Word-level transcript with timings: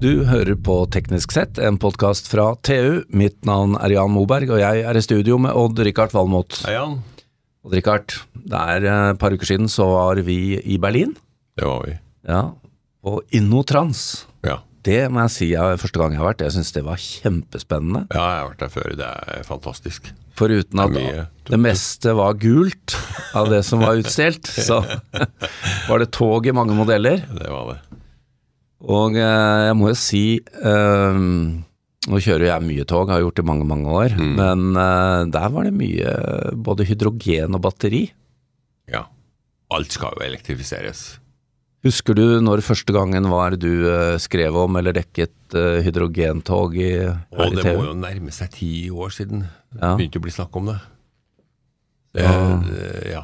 Du 0.00 0.24
hører 0.24 0.56
på 0.56 0.74
Teknisk 0.88 1.34
sett, 1.34 1.58
en 1.60 1.76
podkast 1.80 2.30
fra 2.30 2.54
TU. 2.64 3.02
Mitt 3.12 3.42
navn 3.44 3.74
er 3.76 3.92
Jan 3.92 4.12
Moberg, 4.14 4.48
og 4.54 4.62
jeg 4.62 4.84
er 4.88 4.96
i 4.96 5.02
studio 5.04 5.36
med 5.42 5.52
Odd-Rikard 5.52 6.14
Valmot. 6.16 6.62
Hei, 6.64 6.72
Jan. 6.72 6.94
Odd-Rikard, 7.68 8.14
det 8.32 8.62
er 8.76 8.86
eh, 8.88 9.02
et 9.12 9.20
par 9.20 9.36
uker 9.36 9.50
siden 9.50 9.68
så 9.68 9.90
var 9.90 10.22
vi 10.24 10.56
i 10.56 10.78
Berlin. 10.80 11.12
Det 11.60 11.68
var 11.68 11.84
vi. 11.84 11.98
Ja, 12.30 12.40
på 13.04 13.18
Innotrans. 13.36 14.24
Ja. 14.46 14.62
Det 14.88 15.02
må 15.12 15.26
jeg 15.26 15.34
si 15.34 15.50
er 15.52 15.76
første 15.76 16.00
gang 16.00 16.16
jeg 16.16 16.22
har 16.22 16.30
vært. 16.30 16.46
Jeg 16.46 16.56
syns 16.56 16.72
det 16.72 16.86
var 16.86 17.04
kjempespennende. 17.04 18.06
ja, 18.08 18.24
jeg 18.24 18.40
har 18.40 18.50
vært 18.54 18.64
der 18.64 18.72
før. 18.72 18.90
Det 19.02 19.12
er 19.36 19.44
fantastisk. 19.44 20.08
Foruten 20.40 20.80
at 20.80 20.96
Det 20.96 21.26
det 21.50 21.58
meste 21.60 22.16
var 22.16 22.40
gult 22.40 22.96
av 23.36 23.52
det 23.52 23.60
som 23.68 23.84
var 23.84 24.00
utstilt, 24.00 24.48
så 24.70 24.80
var 25.90 26.00
det 26.00 26.08
tog 26.16 26.48
i 26.48 26.56
mange 26.56 26.72
modeller. 26.78 27.20
Det 27.36 27.52
var 27.52 27.74
det. 27.74 27.80
Og 28.80 29.16
eh, 29.18 29.60
jeg 29.68 29.76
må 29.76 29.90
jo 29.90 29.98
si 29.98 30.24
eh, 30.40 31.20
Nå 32.10 32.20
kjører 32.24 32.46
jeg 32.48 32.64
mye 32.64 32.84
tog, 32.88 33.10
har 33.12 33.20
gjort 33.20 33.36
det 33.36 33.44
i 33.44 33.48
mange, 33.50 33.66
mange 33.68 33.92
år. 33.92 34.14
Mm. 34.16 34.30
Men 34.38 34.62
eh, 34.80 35.24
der 35.36 35.50
var 35.52 35.66
det 35.68 35.74
mye 35.76 36.14
både 36.56 36.86
hydrogen 36.88 37.58
og 37.58 37.64
batteri. 37.66 38.06
Ja. 38.88 39.04
Alt 39.70 39.92
skal 39.94 40.16
jo 40.16 40.24
elektrifiseres. 40.24 41.02
Husker 41.84 42.16
du 42.16 42.24
når 42.44 42.60
første 42.64 42.92
gangen 42.92 43.28
var 43.32 43.54
du 43.56 43.68
eh, 43.88 44.16
skrev 44.20 44.56
om 44.64 44.80
eller 44.80 44.96
dekket 44.96 45.54
eh, 45.56 45.78
hydrogentog 45.84 46.74
i, 46.76 46.90
Og 47.36 47.54
det 47.56 47.76
må 47.76 47.86
jo 47.86 47.94
nærme 47.96 48.32
seg 48.34 48.50
ti 48.56 48.72
år 48.92 49.12
siden 49.14 49.44
det 49.70 49.92
begynte 49.96 50.20
å 50.20 50.24
bli 50.24 50.34
snakk 50.34 50.56
om 50.60 50.72
det. 50.72 50.78
det, 52.16 52.24
Ja. 52.26 52.34
det 52.66 53.12
ja. 53.14 53.22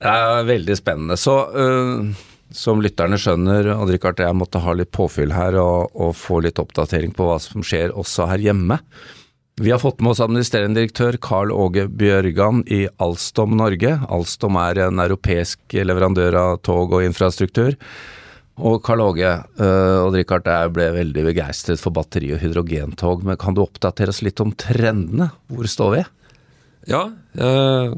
Det 0.00 0.10
er 0.10 0.44
veldig 0.48 0.76
spennende. 0.76 1.16
Så 1.20 1.36
øh, 1.54 2.10
som 2.54 2.80
lytterne 2.82 3.18
skjønner, 3.20 3.72
Odd-Rikard, 3.74 4.22
jeg 4.22 4.38
måtte 4.38 4.62
ha 4.62 4.74
litt 4.76 4.92
påfyll 4.94 5.34
her 5.34 5.58
og, 5.60 5.90
og 5.98 6.14
få 6.16 6.40
litt 6.44 6.60
oppdatering 6.62 7.12
på 7.16 7.26
hva 7.28 7.40
som 7.42 7.64
skjer 7.66 7.94
også 7.98 8.28
her 8.30 8.42
hjemme. 8.46 8.78
Vi 9.60 9.70
har 9.70 9.78
fått 9.78 10.00
med 10.02 10.10
oss 10.14 10.22
administrerende 10.22 10.80
direktør 10.80 11.18
Carl 11.22 11.52
Åge 11.54 11.86
Bjørgan 11.86 12.64
i 12.74 12.84
Alstom 13.02 13.54
Norge. 13.58 13.92
Alstom 14.10 14.58
er 14.58 14.80
en 14.88 15.02
europeisk 15.02 15.76
leverandør 15.78 16.38
av 16.40 16.56
tog 16.66 16.96
og 16.96 17.06
infrastruktur. 17.06 17.76
Og 18.58 18.80
Carl 18.86 19.02
Åge 19.04 19.30
øh, 19.30 20.00
Odd-Rikard, 20.08 20.46
jeg 20.50 20.72
ble 20.74 20.88
veldig 20.94 21.26
begeistret 21.26 21.82
for 21.82 21.94
batteri- 21.94 22.32
og 22.34 22.42
hydrogentog, 22.42 23.22
men 23.26 23.38
kan 23.38 23.54
du 23.54 23.62
oppdatere 23.62 24.14
oss 24.14 24.22
litt 24.26 24.42
om 24.42 24.50
trendene? 24.58 25.30
Hvor 25.50 25.70
står 25.70 25.94
vi? 25.96 26.02
Ja, 26.90 27.06
eh, 27.38 27.94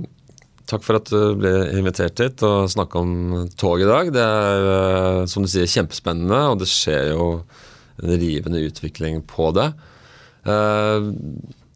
takk 0.70 0.82
for 0.86 0.98
at 0.98 1.10
du 1.10 1.36
ble 1.38 1.52
invitert 1.78 2.20
hit 2.22 2.42
og 2.46 2.70
snakke 2.72 2.98
om 3.00 3.12
tog 3.58 3.82
i 3.82 3.88
dag. 3.88 4.10
Det 4.14 4.22
er, 4.22 4.66
eh, 4.72 5.20
som 5.30 5.44
du 5.46 5.50
sier, 5.50 5.68
kjempespennende, 5.70 6.40
og 6.50 6.60
det 6.62 6.68
skjer 6.70 7.12
jo 7.14 7.28
en 8.02 8.16
rivende 8.20 8.62
utvikling 8.66 9.22
på 9.30 9.52
det. 9.56 9.70
Eh, 10.46 11.08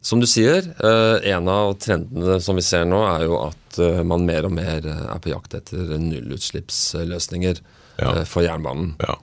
som 0.02 0.20
du 0.20 0.26
sier, 0.26 0.64
eh, 0.80 1.30
en 1.32 1.48
av 1.48 1.74
trendene 1.78 2.40
som 2.40 2.56
vi 2.56 2.62
ser 2.64 2.84
nå, 2.88 3.00
er 3.06 3.26
jo 3.28 3.40
at 3.46 3.56
man 4.04 4.26
mer 4.26 4.44
og 4.48 4.52
mer 4.52 4.82
er 4.82 5.18
på 5.22 5.30
jakt 5.30 5.54
etter 5.54 5.96
nullutslippsløsninger 5.98 7.60
Ja. 8.00 8.24
for 8.24 8.42
jernbanen. 8.42 8.96
ja. 8.98 9.16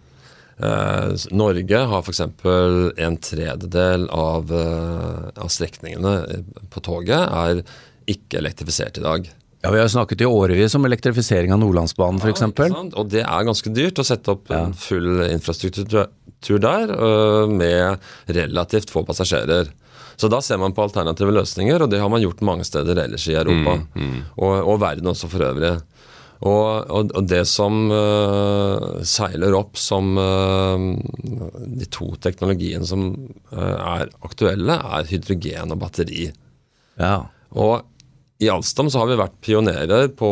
Norge 1.31 1.77
har 1.85 2.01
f.eks. 2.01 2.19
en 2.21 3.17
tredjedel 3.17 4.07
av, 4.09 4.51
av 4.51 5.49
strekningene 5.49 6.43
på 6.71 6.81
toget 6.81 7.27
er 7.29 7.61
ikke 8.07 8.39
elektrifisert 8.39 8.97
i 8.97 9.03
dag. 9.03 9.29
Ja, 9.61 9.71
Vi 9.71 9.79
har 9.79 9.87
snakket 9.89 10.21
i 10.21 10.25
årevis 10.25 10.75
om 10.77 10.85
elektrifisering 10.85 11.53
av 11.53 11.59
Nordlandsbanen 11.63 12.21
f.eks. 12.21 12.43
Ja? 12.45 12.83
Og 12.93 13.09
det 13.09 13.23
er 13.23 13.47
ganske 13.47 13.73
dyrt 13.73 13.99
å 13.99 14.05
sette 14.05 14.35
opp 14.35 14.51
en 14.53 14.75
full 14.77 15.23
infrastruktur 15.25 16.61
der 16.61 16.93
øh, 16.93 17.49
med 17.49 17.97
relativt 18.37 18.93
få 18.93 19.01
passasjerer. 19.07 19.71
Så 20.17 20.29
da 20.33 20.39
ser 20.41 20.61
man 20.61 20.73
på 20.73 20.85
alternative 20.85 21.33
løsninger, 21.33 21.83
og 21.83 21.91
det 21.91 22.01
har 22.01 22.09
man 22.09 22.21
gjort 22.21 22.45
mange 22.45 22.65
steder 22.65 23.03
ellers 23.03 23.27
i 23.29 23.35
Europa. 23.37 23.75
Og, 24.37 24.53
og 24.61 24.79
verden 24.81 25.09
også 25.11 25.29
for 25.29 25.45
øvrig. 25.45 25.75
Og, 26.37 26.89
og, 26.93 27.11
og 27.17 27.25
det 27.29 27.43
som 27.49 27.87
uh, 27.89 29.01
seiler 29.05 29.55
opp 29.57 29.77
som 29.81 30.11
uh, 30.21 30.77
de 31.57 31.87
to 31.93 32.11
teknologiene 32.21 32.85
som 32.85 33.07
uh, 33.53 33.97
er 33.97 34.11
aktuelle, 34.25 34.77
er 34.77 35.09
hydrogen 35.09 35.73
og 35.73 35.81
batteri. 35.81 36.27
Ja. 37.01 37.15
Og 37.57 37.85
i 38.37 38.49
Alstom 38.53 38.89
så 38.93 39.01
har 39.01 39.09
vi 39.09 39.17
vært 39.17 39.37
pionerer 39.41 40.11
på 40.13 40.27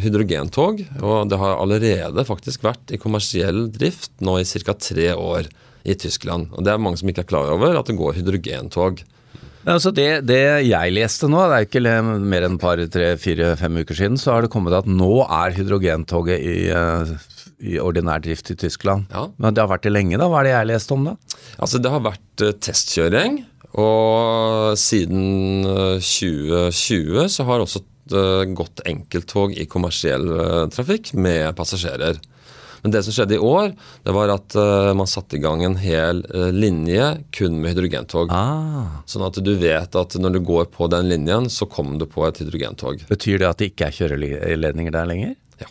hydrogentog, 0.00 0.80
og 1.04 1.28
det 1.28 1.38
har 1.40 1.58
allerede 1.60 2.24
faktisk 2.24 2.64
vært 2.64 2.94
i 2.94 3.00
kommersiell 3.00 3.66
drift 3.72 4.14
nå 4.24 4.38
i 4.40 4.46
ca. 4.48 4.74
tre 4.80 5.10
år 5.12 5.50
i 5.84 5.96
Tyskland. 5.98 6.48
Og 6.56 6.64
det 6.64 6.72
er 6.72 6.80
mange 6.80 7.00
som 7.00 7.10
ikke 7.10 7.26
er 7.26 7.32
klar 7.34 7.52
over 7.52 7.76
at 7.76 7.90
det 7.90 7.98
går 7.98 8.16
hydrogentog. 8.20 9.02
Ja, 9.62 9.76
Altså 9.76 9.92
det, 9.94 10.24
det 10.26 10.40
jeg 10.66 10.94
leste 10.96 11.28
nå, 11.30 11.38
det 11.46 11.58
er 11.58 11.66
ikke 11.68 11.82
mer 12.18 12.46
enn 12.48 12.56
et 12.56 12.62
par, 12.62 12.80
tre, 12.90 13.12
fire, 13.20 13.52
fem 13.60 13.76
uker 13.78 13.94
siden, 13.94 14.18
så 14.18 14.32
har 14.34 14.42
det 14.42 14.50
kommet 14.50 14.74
at 14.74 14.88
nå 14.90 15.20
er 15.22 15.54
hydrogentoget 15.54 16.42
i, 16.42 16.56
eh, 16.74 17.12
i 17.70 17.76
ordinær 17.78 18.24
drift 18.24 18.50
i 18.50 18.56
Tyskland. 18.58 19.06
Ja. 19.14 19.28
Men 19.38 19.54
det 19.54 19.62
har 19.62 19.70
vært 19.70 19.86
det 19.86 19.94
lenge, 19.94 20.18
da? 20.18 20.26
Hva 20.26 20.40
er 20.40 20.48
det 20.48 20.54
jeg 20.56 20.70
leste 20.72 20.96
om 20.96 21.06
da? 21.06 21.14
Altså 21.62 21.78
Det 21.78 21.92
har 21.94 22.02
vært 22.08 22.42
eh, 22.42 22.56
testkjøring, 22.58 23.38
og 23.78 24.74
siden 24.80 25.64
eh, 25.64 26.02
2020 26.02 27.28
så 27.32 27.46
har 27.48 27.62
også 27.64 27.80
eh, 28.12 28.44
gått 28.56 28.82
enkelttog 28.88 29.54
i 29.56 29.64
kommersiell 29.70 30.28
eh, 30.34 30.66
trafikk 30.74 31.14
med 31.16 31.54
passasjerer. 31.56 32.20
Men 32.82 32.90
det 32.90 33.04
som 33.06 33.14
skjedde 33.14 33.36
i 33.36 33.38
år, 33.38 33.70
det 34.02 34.12
var 34.16 34.32
at 34.34 34.56
eh, 34.58 34.88
man 34.98 35.06
satte 35.06 35.38
i 35.38 35.42
gang 35.42 35.62
en 35.64 35.76
hel 35.78 36.24
eh, 36.34 36.48
linje 36.50 37.12
kun 37.32 37.60
med 37.62 37.72
hydrogentog. 37.76 38.32
Ah, 38.34 39.04
Sånn 39.06 39.22
at 39.28 39.38
du 39.38 39.52
vet 39.60 39.94
at 40.00 40.16
når 40.18 40.34
du 40.36 40.40
går 40.48 40.66
på 40.74 40.88
den 40.90 41.06
linjen, 41.12 41.46
så 41.52 41.68
kommer 41.70 42.00
du 42.02 42.08
på 42.10 42.26
et 42.26 42.42
hydrogentog. 42.42 43.06
betyr 43.08 43.38
det 43.44 43.48
at 43.52 43.62
det 43.62 43.70
ikke 43.70 43.86
er 43.88 43.98
kjøreledninger 44.00 44.96
der 44.98 45.06
lenger? 45.12 45.36
Ja. 45.62 45.70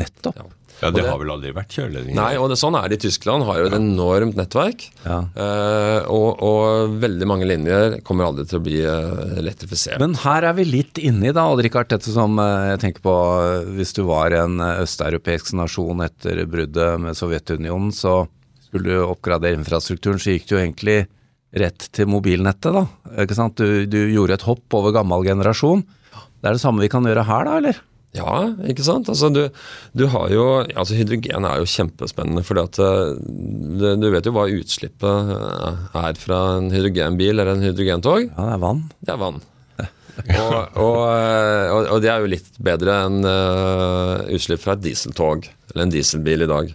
Nettopp. 0.00 0.40
Ja. 0.40 0.48
Ja, 0.80 0.90
det 0.90 1.02
det- 1.02 1.10
har 1.10 1.18
vel 1.20 1.30
aldri 1.34 1.52
vært 1.54 1.74
kjøleledninger? 1.76 2.16
Nei, 2.16 2.36
og 2.40 2.48
det, 2.52 2.56
sånn 2.60 2.76
er 2.78 2.88
det 2.88 2.98
i 2.98 3.02
Tyskland. 3.08 3.44
Har 3.48 3.58
jo 3.60 3.66
et 3.70 3.76
enormt 3.76 4.34
nettverk. 4.38 4.86
Ja. 5.04 5.18
eh, 5.36 6.08
og, 6.08 6.40
og 6.42 6.96
veldig 7.02 7.28
mange 7.28 7.48
linjer 7.48 7.98
kommer 8.06 8.28
aldri 8.30 8.46
til 8.50 8.60
å 8.60 8.64
bli 8.64 8.80
eh, 8.80 9.36
elektrifisert. 9.42 10.00
Men 10.02 10.14
her 10.24 10.48
er 10.50 10.56
vi 10.58 10.64
litt 10.68 10.98
inni 11.02 11.32
da, 11.36 11.46
Odd-Rikard, 11.52 11.90
dette 11.92 12.10
som 12.14 12.38
eh, 12.40 12.72
jeg 12.72 12.82
tenker 12.86 13.04
på 13.04 13.14
hvis 13.76 13.92
du 13.96 14.02
var 14.08 14.32
en 14.40 14.58
østeuropeisk 14.60 15.52
nasjon 15.60 16.00
etter 16.06 16.44
bruddet 16.50 17.00
med 17.02 17.18
Sovjetunionen, 17.18 17.92
så 17.94 18.22
skulle 18.70 18.86
du 18.92 19.00
oppgradere 19.02 19.56
infrastrukturen, 19.58 20.20
så 20.22 20.30
gikk 20.36 20.46
du 20.50 20.56
egentlig 20.60 21.00
rett 21.58 21.88
til 21.90 22.06
mobilnettet 22.06 22.70
da, 22.76 22.84
ikke 23.24 23.34
sant? 23.34 23.58
Du, 23.58 23.82
du 23.90 23.98
gjorde 24.14 24.36
et 24.38 24.44
hopp 24.46 24.76
over 24.78 24.92
gammel 24.94 25.24
generasjon. 25.26 25.82
Det 26.40 26.46
er 26.46 26.54
det 26.56 26.62
samme 26.62 26.80
vi 26.84 26.88
kan 26.92 27.02
gjøre 27.04 27.24
her 27.26 27.48
da, 27.48 27.56
eller? 27.58 27.80
Ja, 28.16 28.50
ikke 28.66 28.82
sant? 28.82 29.06
Altså, 29.12 29.28
du, 29.30 29.44
du 29.94 30.04
har 30.10 30.32
jo, 30.34 30.44
altså 30.64 30.96
Hydrogen 30.98 31.46
er 31.46 31.60
jo 31.60 31.68
kjempespennende, 31.70 32.42
fordi 32.46 32.64
at 32.66 32.80
eh, 32.82 33.12
du, 33.78 33.86
du 34.02 34.08
vet 34.10 34.26
jo 34.26 34.34
hva 34.34 34.48
utslippet 34.50 35.30
eh, 35.36 35.84
er 36.00 36.18
fra 36.18 36.40
en 36.56 36.72
hydrogenbil 36.74 37.36
eller 37.36 37.52
en 37.54 37.62
hydrogentog. 37.68 38.26
Ja, 38.32 38.48
det 38.48 38.56
er 38.56 38.64
vann. 38.64 38.82
Det 38.98 39.14
er 39.14 39.22
vann. 39.22 39.38
Og, 40.20 40.56
og, 40.82 40.98
eh, 41.06 41.68
og, 41.70 41.86
og 41.94 42.02
det 42.02 42.10
er 42.12 42.20
jo 42.20 42.32
litt 42.34 42.50
bedre 42.60 42.98
enn 43.06 43.22
uh, 43.24 44.26
utslipp 44.34 44.60
fra 44.64 44.74
et 44.74 44.82
dieseltog 44.84 45.46
eller 45.70 45.86
en 45.86 45.94
dieselbil 45.94 46.44
i 46.44 46.50
dag. 46.50 46.74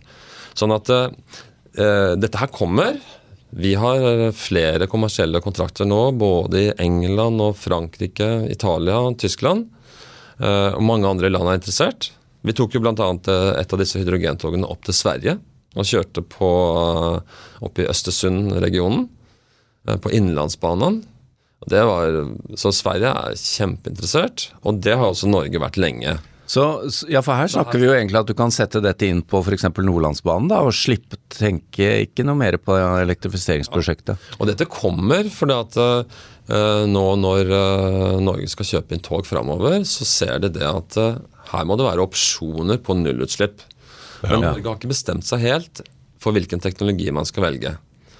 Sånn 0.56 0.72
at 0.72 0.90
eh, 0.96 2.14
dette 2.16 2.40
her 2.40 2.50
kommer. 2.56 2.96
Vi 3.56 3.74
har 3.76 4.32
flere 4.36 4.88
kommersielle 4.92 5.44
kontrakter 5.44 5.88
nå, 5.88 6.00
både 6.16 6.62
i 6.62 6.74
England 6.82 7.44
og 7.44 7.58
Frankrike, 7.60 8.48
Italia 8.52 9.02
og 9.04 9.20
Tyskland. 9.20 9.68
Eh, 10.40 10.72
og 10.76 10.84
mange 10.84 11.10
andre 11.10 11.32
land 11.32 11.50
er 11.50 11.60
interessert. 11.60 12.12
Vi 12.46 12.54
tok 12.56 12.76
jo 12.76 12.84
bl.a. 12.84 12.94
et 13.58 13.74
av 13.74 13.82
disse 13.82 14.00
hydrogentogene 14.00 14.68
opp 14.70 14.86
til 14.86 14.98
Sverige 14.98 15.40
og 15.76 15.88
kjørte 15.88 16.24
på, 16.32 16.50
eh, 16.80 17.42
opp 17.68 17.82
i 17.82 17.88
Østersund-regionen, 17.92 19.10
eh, 19.88 19.98
på 19.98 20.14
var, 21.88 22.20
så 22.60 22.72
Sverige 22.76 23.10
er 23.10 23.36
kjempeinteressert, 23.40 24.52
og 24.64 24.82
det 24.86 24.96
har 24.96 25.10
også 25.10 25.30
Norge 25.32 25.60
vært 25.60 25.80
lenge. 25.82 26.18
Så, 26.46 26.64
ja, 27.10 27.22
for 27.26 27.34
her 27.40 27.50
snakker 27.50 27.82
vi 27.82 27.88
jo 27.88 27.94
egentlig 27.96 28.20
at 28.20 28.30
du 28.30 28.36
kan 28.38 28.54
sette 28.54 28.82
dette 28.84 29.08
inn 29.10 29.24
på 29.26 29.42
f.eks. 29.42 29.66
Nordlandsbanen 29.82 30.50
da, 30.52 30.62
og 30.62 30.76
slippe 30.78 31.18
tenke 31.34 32.04
ikke 32.06 32.26
noe 32.28 32.38
mer 32.38 32.60
på 32.62 32.78
elektrifiseringsprosjektet. 32.78 34.30
Og 34.38 34.50
dette 34.52 34.68
kommer 34.70 35.26
fordi 35.34 35.58
at 35.58 35.80
uh, 35.82 36.84
nå 36.90 37.06
når 37.22 37.50
uh, 37.50 38.20
Norge 38.22 38.50
skal 38.54 38.70
kjøpe 38.76 38.96
inn 38.96 39.06
tog 39.06 39.26
framover, 39.26 39.82
så 39.90 40.06
ser 40.06 40.38
de 40.46 40.54
det 40.60 40.70
at 40.70 41.00
uh, 41.02 41.18
her 41.50 41.66
må 41.66 41.80
det 41.80 41.90
være 41.90 42.06
opsjoner 42.06 42.80
på 42.86 42.98
nullutslipp. 43.00 43.66
Men 44.26 44.46
Norge 44.46 44.70
har 44.70 44.78
ikke 44.78 44.94
bestemt 44.94 45.26
seg 45.28 45.44
helt 45.46 45.82
for 46.22 46.34
hvilken 46.36 46.62
teknologi 46.62 47.10
man 47.14 47.28
skal 47.28 47.50
velge. 47.50 47.76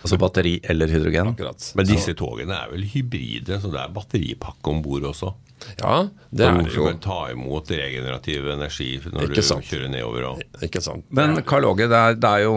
Altså 0.06 0.20
batteri 0.22 0.60
eller 0.70 0.90
hydrogen. 0.92 1.32
Akkurat. 1.34 1.72
Men 1.78 1.88
disse 1.90 2.14
togene 2.18 2.58
er 2.58 2.70
vel 2.74 2.86
hybride, 2.92 3.58
så 3.62 3.72
det 3.74 3.80
er 3.82 3.94
batteripakke 3.94 4.70
om 4.70 4.84
bord 4.86 5.08
også? 5.10 5.32
Ja, 5.80 5.96
det 6.32 6.46
er 6.48 6.60
det 6.62 6.76
jo. 6.76 6.86
kan 6.90 7.00
ta 7.04 7.22
imot 7.34 7.72
regenerativ 7.72 8.48
energi 8.54 8.90
når 9.06 9.30
Ikke 9.30 9.42
du 9.42 9.48
sant. 9.50 9.66
kjører 9.70 9.92
nedover. 9.92 10.28
Og, 10.32 10.62
Ikke 10.66 10.82
sant. 10.84 11.06
Men 11.16 11.36
Karl 11.48 11.68
Åge, 11.72 11.90
det 11.92 12.04
det 12.22 12.32
er 12.32 12.46
jo 12.46 12.56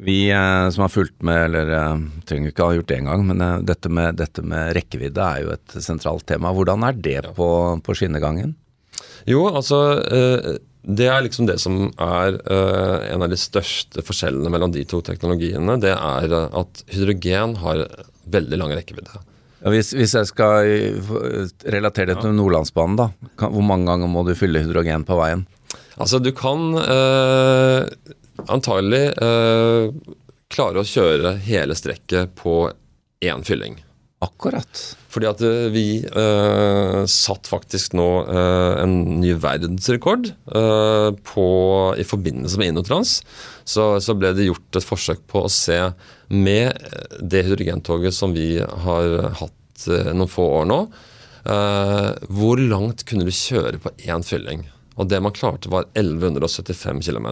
Vi 0.00 0.30
eh, 0.32 0.70
som 0.72 0.86
har 0.86 0.88
fulgt 0.92 1.22
med, 1.22 1.42
eller 1.50 1.70
eh, 1.76 2.04
trenger 2.26 2.50
ikke 2.50 2.64
ha 2.66 2.76
gjort 2.78 2.88
det 2.88 2.96
engang, 3.02 3.26
men 3.28 3.42
eh, 3.44 3.58
dette, 3.68 3.90
med, 3.92 4.16
dette 4.16 4.42
med 4.42 4.72
rekkevidde 4.78 5.20
er 5.20 5.42
jo 5.44 5.50
et 5.52 5.76
sentralt 5.84 6.24
tema. 6.26 6.54
Hvordan 6.56 6.86
er 6.88 6.96
det 6.96 7.34
på, 7.36 7.48
på 7.84 7.96
skinnegangen? 7.98 8.54
Jo, 9.28 9.44
altså 9.48 10.00
Det 10.84 11.06
er 11.08 11.22
liksom 11.24 11.46
det 11.48 11.58
som 11.60 11.92
er 12.00 12.36
en 13.12 13.22
av 13.24 13.30
de 13.32 13.38
største 13.40 14.02
forskjellene 14.04 14.50
mellom 14.52 14.72
de 14.72 14.82
to 14.84 15.00
teknologiene. 15.04 15.78
Det 15.80 15.92
er 15.94 16.34
at 16.44 16.82
hydrogen 16.92 17.56
har 17.62 17.86
veldig 18.24 18.58
lang 18.60 18.74
rekkevidde. 18.76 19.22
Ja, 19.64 19.72
hvis, 19.72 19.94
hvis 19.96 20.12
jeg 20.12 20.28
skal 20.28 20.66
relatere 21.72 22.12
det 22.12 22.18
til 22.20 22.34
Nordlandsbanen, 22.36 22.98
da. 23.00 23.06
Hvor 23.40 23.64
mange 23.64 23.88
ganger 23.88 24.10
må 24.12 24.20
du 24.26 24.34
fylle 24.36 24.60
hydrogen 24.60 25.06
på 25.08 25.16
veien? 25.16 25.46
Altså, 25.96 26.20
du 26.20 26.28
kan 26.36 26.74
eh, 26.82 27.86
antagelig 28.52 29.06
eh, 29.24 29.88
klare 30.52 30.82
å 30.82 30.88
kjøre 30.88 31.36
hele 31.46 31.76
strekket 31.78 32.34
på 32.36 32.58
én 33.24 33.44
fylling. 33.46 33.78
Akkurat. 34.24 34.82
Fordi 35.12 35.28
at 35.28 35.42
eh, 35.44 35.66
vi 35.74 35.86
eh, 36.02 37.00
satt 37.10 37.48
faktisk 37.50 37.94
nå 37.98 38.08
eh, 38.24 38.82
en 38.82 38.94
ny 39.20 39.34
verdensrekord 39.40 40.30
eh, 40.32 41.08
på, 41.28 41.46
i 42.00 42.06
forbindelse 42.08 42.60
med 42.60 42.72
Inotrans. 42.72 43.18
Så, 43.64 43.88
så 44.04 44.16
ble 44.18 44.32
det 44.36 44.48
gjort 44.48 44.80
et 44.80 44.86
forsøk 44.86 45.24
på 45.30 45.44
å 45.44 45.52
se 45.52 45.78
med 46.32 46.70
eh, 46.72 47.18
det 47.20 47.44
hydrogentoget 47.48 48.16
som 48.16 48.34
vi 48.36 48.56
har 48.58 49.18
hatt 49.42 49.88
eh, 49.90 50.10
noen 50.14 50.30
få 50.30 50.48
år 50.62 50.70
nå, 50.70 50.84
hvor 51.44 52.56
langt 52.56 53.02
kunne 53.04 53.26
du 53.26 53.34
kjøre 53.36 53.76
på 53.84 53.90
én 54.08 54.22
fylling? 54.24 54.62
Og 54.96 55.10
det 55.10 55.18
man 55.20 55.34
klarte, 55.36 55.68
var 55.68 55.90
1175 55.92 57.02
km. 57.04 57.26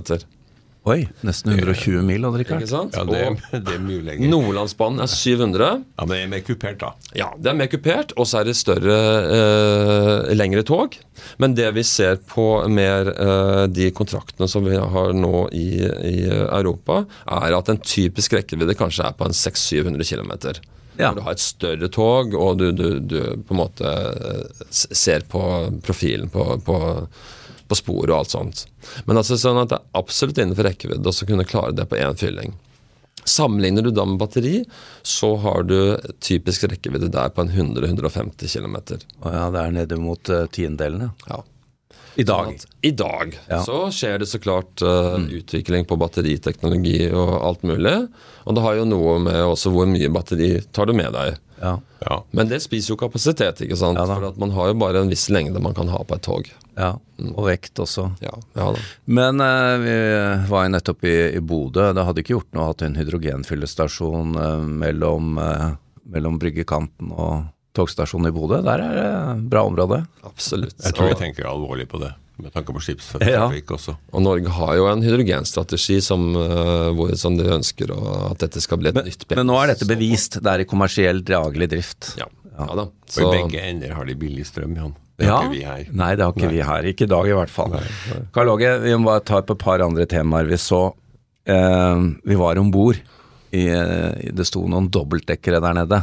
Oi, 0.83 1.05
nesten 1.23 1.53
120 1.55 2.01
mil, 2.03 2.25
hadde 2.27 2.35
Odd 2.35 2.41
Ikke 2.43 2.57
Rikard. 2.59 2.71
sant? 2.73 2.97
Ja, 2.99 3.05
det, 3.07 3.21
er- 3.23 3.61
det 3.69 3.75
er 3.77 3.83
mye 3.85 4.01
lenger. 4.03 4.31
Nordlandsbanen 4.33 5.05
er 5.05 5.11
700. 5.13 5.69
Ja, 5.79 6.07
men 6.09 6.11
det 6.11 6.19
er 6.25 6.31
mer 6.33 6.43
kupert, 6.49 6.79
da. 6.81 6.89
Ja, 7.15 7.29
det 7.39 7.53
er 7.53 7.59
mer 7.61 7.71
kupert, 7.71 8.15
og 8.19 8.27
så 8.27 8.41
er 8.41 8.49
det 8.51 8.57
større, 8.59 8.97
eh, 9.37 10.33
lengre 10.35 10.65
tog. 10.67 10.97
Men 11.39 11.55
det 11.55 11.69
vi 11.77 11.85
ser 11.87 12.19
på 12.35 12.49
mer 12.73 13.13
eh, 13.15 13.63
de 13.71 13.93
kontraktene 13.95 14.49
som 14.51 14.67
vi 14.67 14.75
har 14.75 15.15
nå 15.15 15.45
i, 15.55 15.69
i 16.11 16.17
Europa, 16.33 17.05
er 17.31 17.55
at 17.61 17.71
en 17.71 17.79
typisk 17.79 18.35
rekkevidde 18.41 18.75
kanskje 18.79 19.07
er 19.07 19.15
på 19.19 19.29
en 19.31 19.39
600-700 19.39 20.09
km. 20.11 20.33
Ja. 20.99 21.13
Du 21.17 21.23
har 21.25 21.33
et 21.33 21.41
større 21.41 21.89
tog, 21.95 22.35
og 22.37 22.59
du, 22.61 22.67
du, 22.77 22.89
du 23.01 23.21
på 23.47 23.55
en 23.55 23.63
måte 23.63 23.87
eh, 23.87 24.67
ser 24.75 25.23
på 25.31 25.41
profilen 25.87 26.27
på, 26.35 26.59
på, 26.67 26.81
på 27.73 27.79
sporet 27.81 28.13
og 28.13 28.19
alt 28.21 28.35
sånt. 28.37 28.67
Men 29.09 29.21
altså 29.21 29.41
sånn 29.41 29.63
at 29.65 29.73
det 29.73 29.81
er 29.81 30.03
absolutt 30.03 30.39
innenfor 30.43 30.69
rekkevidde 30.69 31.13
å 31.17 31.29
kunne 31.33 31.49
klare 31.49 31.75
det 31.77 31.89
på 31.91 31.99
én 32.01 32.19
fylling. 32.21 32.55
Sammenligner 33.29 33.85
du 33.87 33.93
da 33.95 34.05
med 34.09 34.19
batteri, 34.19 34.65
så 35.07 35.37
har 35.45 35.63
du 35.69 35.77
typisk 36.25 36.65
rekkevidde 36.73 37.11
der 37.15 37.31
på 37.31 37.45
en 37.45 37.53
100-150 37.55 38.51
km. 38.51 38.77
Ja, 39.23 39.47
det 39.55 39.63
er 39.63 39.75
nede 39.77 39.99
mot 40.01 40.31
uh, 40.33 40.45
tiendelene. 40.51 41.13
Ja. 41.29 41.43
I 42.19 42.27
dag. 42.29 42.51
At 42.59 42.67
I 42.85 42.91
dag 42.91 43.37
Ja. 43.49 43.63
så 43.65 43.87
skjer 43.95 44.19
det 44.21 44.27
så 44.29 44.37
klart 44.43 44.83
eh, 44.85 45.15
utvikling 45.39 45.87
på 45.89 45.97
batteriteknologi 45.97 47.07
og 47.09 47.31
alt 47.41 47.63
mulig. 47.65 47.95
Og 48.45 48.57
det 48.59 48.65
har 48.67 48.77
jo 48.77 48.85
noe 48.91 49.15
med 49.23 49.39
også 49.47 49.73
hvor 49.73 49.89
mye 49.89 50.11
batteri 50.13 50.51
tar 50.77 50.91
du 50.91 50.93
med 50.99 51.15
deg. 51.17 51.39
Ja. 51.63 51.77
Ja. 52.03 52.17
Men 52.35 52.51
det 52.51 52.59
spiser 52.65 52.93
jo 52.93 52.99
kapasitet, 53.01 53.63
ikke 53.63 53.79
sant. 53.79 54.01
Ja. 54.01 54.07
For 54.11 54.33
at 54.33 54.41
man 54.43 54.51
har 54.57 54.73
jo 54.73 54.77
bare 54.83 55.05
en 55.05 55.13
viss 55.13 55.29
lengde 55.31 55.63
man 55.63 55.77
kan 55.79 55.91
ha 55.93 56.03
på 56.03 56.19
et 56.19 56.27
tog. 56.27 56.51
ja. 56.77 56.97
Og 57.23 57.45
vekt 57.47 57.79
også. 57.79 58.09
Ja, 58.25 58.33
ja 58.59 58.65
da. 58.75 58.81
Men 59.07 59.39
eh, 59.45 59.75
vi 59.79 59.93
var 60.51 60.65
jo 60.67 60.73
nettopp 60.75 61.05
i, 61.07 61.17
i 61.39 61.43
Bodø. 61.45 61.93
Det 61.95 62.03
hadde 62.09 62.25
ikke 62.25 62.35
gjort 62.35 62.49
noe 62.57 62.65
å 62.65 62.73
ha 62.73 62.87
en 62.89 62.97
hydrogenfyllestasjon 62.99 64.35
eh, 64.43 64.65
mellom, 64.83 65.37
eh, 65.39 65.69
mellom 66.17 66.41
bryggekanten 66.43 67.13
og 67.15 67.45
togstasjonen 67.79 68.33
i 68.33 68.35
Bodø. 68.35 68.59
Der 68.67 68.83
er 68.83 68.99
det 68.99 69.47
bra 69.53 69.63
område. 69.69 70.03
Absolutt. 70.27 70.75
Jeg 70.83 70.97
tror 70.99 71.13
jeg 71.13 71.21
tenker 71.23 71.47
alvorlig 71.53 71.87
på 71.93 72.03
det, 72.03 72.11
med 72.43 72.53
tanke 72.55 72.75
på 72.75 72.81
skipstrafikk 72.83 73.71
også. 73.77 73.95
Og 74.13 74.23
Norge 74.25 74.51
har 74.57 74.75
jo 74.79 74.89
en 74.91 75.03
hydrogenstrategi 75.05 76.01
som, 76.05 76.25
eh, 76.37 76.89
hvor, 76.99 77.13
som 77.19 77.37
de 77.39 77.47
ønsker 77.55 77.93
å, 77.95 78.01
at 78.33 78.43
dette 78.45 78.61
skal 78.65 78.81
bli 78.83 78.91
et 78.93 78.99
nytt 78.99 79.27
Men 79.33 79.47
nå 79.51 79.57
er 79.63 79.73
dette 79.75 79.89
bevist. 79.89 80.41
Det 80.43 80.51
er 80.53 80.65
i 80.65 80.69
kommersiell 80.69 81.23
dragelig 81.27 81.71
drift. 81.73 82.13
Ja, 82.21 82.27
ja 82.59 82.67
da. 82.83 82.89
For 83.13 83.29
i 83.29 83.39
begge 83.43 83.63
ender 83.71 83.95
har 83.97 84.09
de 84.11 84.19
billig 84.19 84.47
strøm, 84.51 84.75
Jan. 84.77 84.95
Det 85.21 85.27
Ja. 85.29 85.37
har 85.39 85.45
ikke 85.47 85.55
vi 85.55 85.63
her. 85.69 85.89
Nei, 85.93 86.11
det 86.17 86.25
har 86.25 86.33
ikke 86.35 86.51
vi 86.51 86.63
her. 86.67 86.87
Ikke 86.89 87.05
i 87.07 87.11
dag, 87.13 87.29
i 87.29 87.37
hvert 87.37 87.53
fall. 87.53 87.75
Karl 88.35 88.49
Åge, 88.57 88.71
vi 88.83 88.95
må 88.97 89.11
bare 89.13 89.23
ta 89.29 89.39
opp 89.43 89.51
et 89.55 89.61
par 89.63 89.85
andre 89.85 90.07
temaer. 90.11 90.49
Vi 90.51 90.59
så 90.59 90.81
eh, 91.47 92.07
Vi 92.27 92.39
var 92.41 92.59
om 92.59 92.71
bord. 92.75 92.99
Det 93.53 94.47
sto 94.49 94.65
noen 94.67 94.89
dobbeltdekkere 94.91 95.61
der 95.61 95.75
nede. 95.77 95.99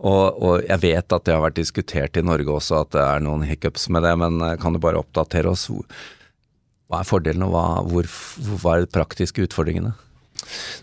Og, 0.00 0.38
og 0.40 0.62
jeg 0.64 0.80
vet 0.80 1.12
at 1.12 1.24
det 1.26 1.34
har 1.34 1.42
vært 1.44 1.58
diskutert 1.60 2.16
i 2.16 2.22
Norge 2.24 2.48
også, 2.54 2.78
at 2.86 2.94
det 2.96 3.02
er 3.04 3.20
noen 3.24 3.42
hiccups 3.44 3.88
med 3.92 4.06
det, 4.06 4.14
men 4.22 4.40
eh, 4.46 4.54
kan 4.60 4.72
du 4.72 4.80
bare 4.80 5.00
oppdatere 5.02 5.50
oss? 5.52 5.66
Hva 6.88 7.02
er 7.02 7.08
fordelen, 7.08 7.44
og 7.46 7.52
hva, 7.52 7.64
hvor, 7.86 8.08
hva 8.62 8.78
er 8.78 8.86
de 8.86 8.92
praktiske 8.94 9.44
utfordringene? 9.44 9.92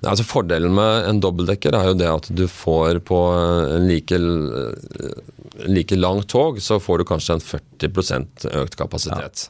Nei, 0.03 0.11
altså 0.11 0.23
Fordelen 0.27 0.71
med 0.77 1.07
en 1.09 1.19
dobbeltdekker 1.23 1.73
er 1.75 1.89
jo 1.89 1.95
det 1.97 2.07
at 2.11 2.27
du 2.37 2.43
får 2.51 2.99
på 3.07 3.17
en 3.33 3.87
like, 3.89 4.15
eh, 4.15 5.17
like 5.65 5.97
langt 5.97 6.29
tog, 6.31 6.61
så 6.63 6.77
får 6.79 7.01
du 7.01 7.07
kanskje 7.09 7.39
en 7.39 7.43
40 7.43 8.51
økt 8.61 8.77
kapasitet. 8.79 9.47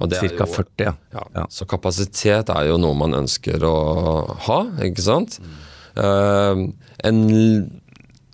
Er 0.00 0.14
Cirka 0.16 0.46
jo- 0.46 0.54
40, 0.54 0.84
ja. 0.86 0.94
Ja, 1.12 1.24
Ja. 1.34 1.46
Så 1.50 1.66
kapasitet 1.68 2.48
er 2.48 2.68
jo 2.70 2.78
noe 2.78 2.94
man 2.96 3.12
ønsker 3.12 3.58
å 3.60 3.74
ha, 4.46 4.60
ikke 4.86 5.02
sant. 5.04 5.40
Eh, 5.98 6.62
en 7.04 7.20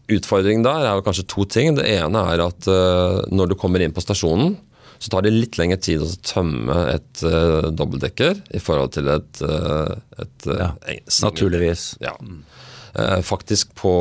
l- 0.08 0.16
utfordring 0.18 0.62
der 0.64 0.86
er 0.86 1.02
kanskje 1.06 1.26
to 1.28 1.44
ting. 1.50 1.74
Det 1.78 1.86
ene 1.96 2.22
er 2.32 2.42
at 2.46 2.66
eh, 2.70 3.20
når 3.32 3.50
du 3.52 3.54
kommer 3.58 3.82
inn 3.82 3.92
på 3.96 4.02
stasjonen, 4.04 4.56
så 4.98 5.10
tar 5.12 5.26
det 5.26 5.34
litt 5.34 5.58
lengre 5.60 5.76
tid 5.76 6.00
å 6.00 6.06
tømme 6.24 6.72
et 6.94 7.20
uh, 7.28 7.66
dobbeltdekker 7.68 8.38
i 8.56 8.60
forhold 8.64 8.94
til 8.94 9.10
et, 9.12 9.42
uh, 9.44 9.92
et 10.22 10.46
Ja, 10.48 10.70
Naturligvis. 11.26 11.82
ja. 12.00 12.14
Uh, 12.96 13.20
faktisk 13.20 13.74
på 13.76 13.92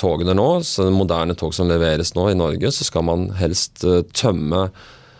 togene 0.00 0.32
nå, 0.38 0.46
så 0.64 0.86
moderne 0.88 1.36
tog 1.36 1.52
som 1.52 1.68
leveres 1.68 2.14
nå 2.16 2.30
i 2.30 2.38
Norge, 2.40 2.70
så 2.72 2.86
skal 2.88 3.04
man 3.04 3.26
helst 3.36 3.84
uh, 3.84 4.00
tømme 4.16 4.70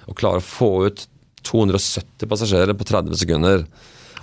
og 0.09 0.16
klare 0.16 0.40
å 0.40 0.47
få 0.47 0.71
ut 0.88 1.04
270 1.45 2.25
passasjerer 2.33 2.73
på 2.73 2.87
30 2.88 3.18
sekunder. 3.26 3.66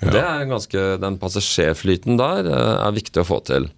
Ja. 0.02 0.10
Det 0.16 0.24
er 0.24 0.50
ganske, 0.50 0.86
Den 1.06 1.18
passasjerflyten 1.22 2.18
der 2.18 2.50
er 2.50 2.96
viktig 2.96 3.22
å 3.22 3.28
få 3.28 3.42
til. 3.46 3.70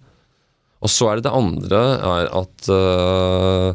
Og 0.82 0.90
så 0.90 1.08
er 1.08 1.18
det 1.18 1.28
det 1.28 1.34
andre 1.38 1.82
er 2.02 2.30
at 2.42 2.70
uh, 2.74 3.70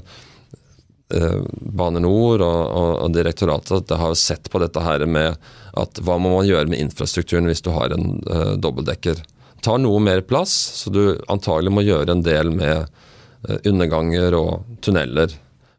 Bane 1.07 2.01
NOR 2.03 2.43
og, 2.43 2.61
og, 2.67 2.91
og 3.05 3.15
direktoratet 3.15 3.87
det 3.87 3.99
har 4.01 4.17
sett 4.19 4.51
på 4.51 4.59
dette 4.59 4.83
her 4.83 5.05
med 5.07 5.39
at 5.79 6.01
hva 6.03 6.17
må 6.19 6.33
man 6.35 6.47
gjøre 6.49 6.67
med 6.67 6.83
infrastrukturen 6.83 7.47
hvis 7.47 7.63
du 7.63 7.71
har 7.75 7.95
en 7.95 8.17
uh, 8.27 8.53
dobbeltdekker. 8.59 9.23
Tar 9.63 9.79
noe 9.81 10.03
mer 10.03 10.21
plass, 10.27 10.53
så 10.81 10.91
du 10.93 11.01
antagelig 11.31 11.73
må 11.73 11.85
gjøre 11.87 12.13
en 12.13 12.25
del 12.25 12.51
med 12.53 12.91
underganger 13.65 14.35
og 14.35 14.65
tunneler. 14.83 15.31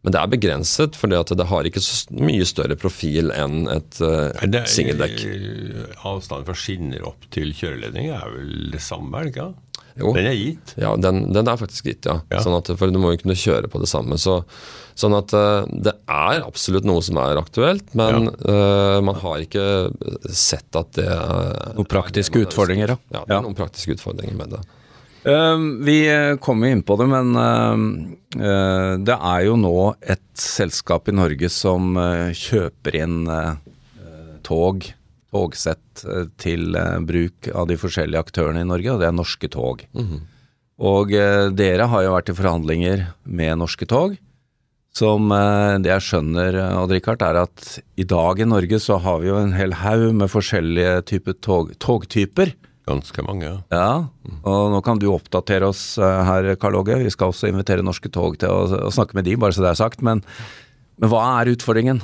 Men 0.06 0.14
det 0.14 0.20
er 0.20 0.30
begrenset, 0.30 0.96
for 0.96 1.10
det 1.10 1.46
har 1.50 1.68
ikke 1.68 1.82
så 1.82 2.06
mye 2.14 2.46
større 2.48 2.78
profil 2.78 3.32
enn 3.34 3.66
et 3.68 3.98
uh, 4.00 4.30
singeldekk. 4.70 5.24
Avstanden 6.06 6.46
fra 6.46 6.54
skinner 6.56 7.04
opp 7.10 7.26
til 7.34 7.50
kjøreledning 7.52 8.12
er 8.14 8.28
vel 8.32 8.70
det 8.72 8.82
samme, 8.84 9.10
er 9.18 9.28
det 9.28 9.34
ikke? 9.34 9.48
Jo. 9.98 10.12
Den 10.16 10.28
er 10.30 10.36
gitt. 10.38 10.74
Ja, 10.80 10.94
den, 10.96 11.24
den 11.34 11.50
er 11.50 11.60
faktisk 11.60 11.90
gitt, 11.90 12.06
ja. 12.08 12.20
Ja. 12.30 12.42
Sånn 12.44 12.56
at, 12.58 12.70
for 12.78 12.94
du 12.94 13.00
må 13.02 13.12
jo 13.14 13.22
kunne 13.22 13.38
kjøre 13.38 13.70
på 13.70 13.82
det 13.82 13.90
samme. 13.90 14.18
Så, 14.20 14.40
sånn 14.98 15.16
at 15.18 15.34
uh, 15.34 15.66
det 15.68 15.96
er 16.06 16.46
absolutt 16.46 16.88
noe 16.88 17.02
som 17.04 17.20
er 17.22 17.40
aktuelt, 17.40 17.92
men 17.98 18.30
eh, 18.30 18.98
man 19.04 19.18
har 19.20 19.44
ikke 19.44 19.66
sett 20.30 20.78
at 20.78 20.94
det 20.98 21.06
er 21.06 21.76
Noen 21.76 21.88
praktiske 21.90 22.42
utfordringer, 22.46 22.94
da. 22.94 22.98
Ja, 23.18 23.22
det 23.26 23.38
er 23.38 23.46
noen 23.46 23.58
praktiske 23.58 23.94
utfordringer 23.98 24.38
med 24.38 24.56
det. 24.56 24.64
Uh, 25.26 25.58
vi 25.84 25.98
kommer 26.40 26.68
inn 26.68 26.82
på 26.82 26.96
det, 26.96 27.06
men 27.10 27.34
eh, 27.36 28.44
eh, 28.48 28.92
det 29.02 29.16
er 29.16 29.42
jo 29.48 29.56
nå 29.60 29.74
et 30.00 30.22
selskap 30.38 31.10
i 31.10 31.16
Norge 31.16 31.50
som 31.52 31.98
kjøper 32.38 33.00
inn 33.02 33.18
tog, 34.46 34.86
togsett, 35.34 36.04
eh, 36.04 36.28
til 36.40 36.76
eh, 36.76 36.98
bruk 37.04 37.50
av 37.54 37.68
de 37.68 37.76
forskjellige 37.80 38.24
aktørene 38.28 38.64
i 38.64 38.68
Norge, 38.68 38.94
og 38.94 39.02
det 39.02 39.08
er 39.10 39.16
Norske 39.16 39.50
Tog. 39.52 39.84
Og 40.78 41.12
eh, 41.12 41.48
dere 41.52 41.88
har 41.90 42.06
jo 42.06 42.14
vært 42.14 42.32
i 42.32 42.38
forhandlinger 42.38 43.04
med 43.24 43.60
Norske 43.60 43.88
Tog. 43.88 44.16
Som 44.98 45.28
det 45.30 45.92
jeg 45.92 46.02
skjønner, 46.02 46.56
Odd 46.80 46.90
Rikard, 46.90 47.20
er 47.22 47.36
at 47.44 47.66
i 48.00 48.06
dag 48.08 48.40
i 48.40 48.46
Norge 48.48 48.80
så 48.82 48.96
har 48.98 49.20
vi 49.22 49.28
jo 49.28 49.36
en 49.38 49.52
hel 49.54 49.76
haug 49.84 50.08
med 50.16 50.32
forskjellige 50.32 51.04
typer 51.06 51.36
tog, 51.44 51.70
togtyper. 51.78 52.50
Ganske 52.88 53.22
mange. 53.22 53.44
ja. 53.46 53.60
Ja, 53.70 54.08
og 54.48 54.72
nå 54.72 54.80
kan 54.82 54.98
du 54.98 55.06
oppdatere 55.12 55.68
oss 55.68 56.00
her, 56.00 56.48
Karl 56.58 56.80
Åge. 56.80 56.98
Vi 57.04 57.12
skal 57.14 57.30
også 57.30 57.52
invitere 57.52 57.84
Norske 57.86 58.10
Tog 58.10 58.40
til 58.42 58.50
å 58.50 58.90
snakke 58.90 59.14
med 59.14 59.28
de, 59.28 59.36
bare 59.38 59.54
så 59.54 59.62
det 59.62 59.70
er 59.76 59.78
sagt. 59.84 60.02
Men, 60.02 60.24
men 60.98 61.12
hva 61.12 61.22
er 61.36 61.52
utfordringen? 61.52 62.02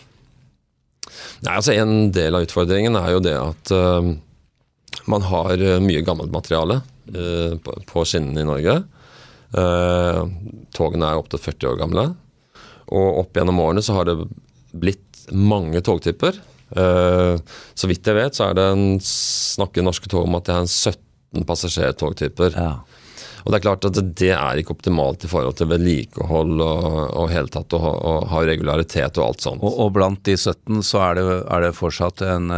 Nei, 1.45 1.55
altså 1.55 1.75
En 1.77 2.11
del 2.15 2.37
av 2.37 2.47
utfordringen 2.47 2.97
er 2.99 3.13
jo 3.15 3.23
det 3.25 3.35
at 3.39 3.73
uh, 3.75 4.13
man 5.11 5.25
har 5.27 5.61
eh, 5.61 5.83
mye 5.83 6.05
gammelt 6.07 6.33
materiale 6.33 6.79
uh, 7.13 7.55
på, 7.61 7.75
på 7.91 8.05
skinnene 8.09 8.45
i 8.45 8.49
Norge. 8.49 8.77
Uh, 9.55 10.23
togene 10.75 11.11
er 11.11 11.21
opptil 11.21 11.43
40 11.43 11.71
år 11.73 11.81
gamle. 11.83 12.07
Og 12.95 13.21
opp 13.25 13.37
gjennom 13.37 13.61
årene 13.65 13.85
så 13.85 13.99
har 13.99 14.09
det 14.09 14.17
blitt 14.75 15.25
mange 15.33 15.81
togtyper. 15.85 16.37
Så 16.75 17.89
vidt 17.89 18.09
jeg 18.09 18.17
vet, 18.17 18.35
så 18.37 18.49
er 18.49 18.57
det 18.59 18.65
en, 18.75 18.99
snakker 19.01 19.85
norske 19.87 20.11
tog 20.11 20.27
om 20.27 20.37
at 20.37 20.49
det 20.49 20.53
er 20.53 20.65
en 20.65 20.69
17 20.69 21.47
passasjertogtyper. 21.49 22.57
Ja. 22.59 22.73
Og 23.45 23.53
det 23.53 23.59
er 23.59 23.65
klart 23.67 23.85
at 23.85 24.01
det 24.17 24.33
er 24.33 24.61
ikke 24.61 24.73
optimalt 24.73 25.27
i 25.27 25.29
forhold 25.29 25.59
til 25.59 25.69
vedlikehold 25.69 26.57
og, 26.65 26.99
og 27.13 27.31
hele 27.33 27.53
tatt 27.53 27.77
å 27.77 27.81
ha, 27.85 28.43
regularitet 28.49 29.21
og 29.21 29.27
alt 29.29 29.45
sånt. 29.45 29.65
Og, 29.65 29.79
og 29.85 29.93
blant 29.97 30.25
de 30.25 30.37
17 30.37 30.81
så 30.87 31.03
er 31.11 31.19
det, 31.21 31.25
er 31.53 31.67
det 31.67 31.75
fortsatt 31.77 32.25
en 32.25 32.55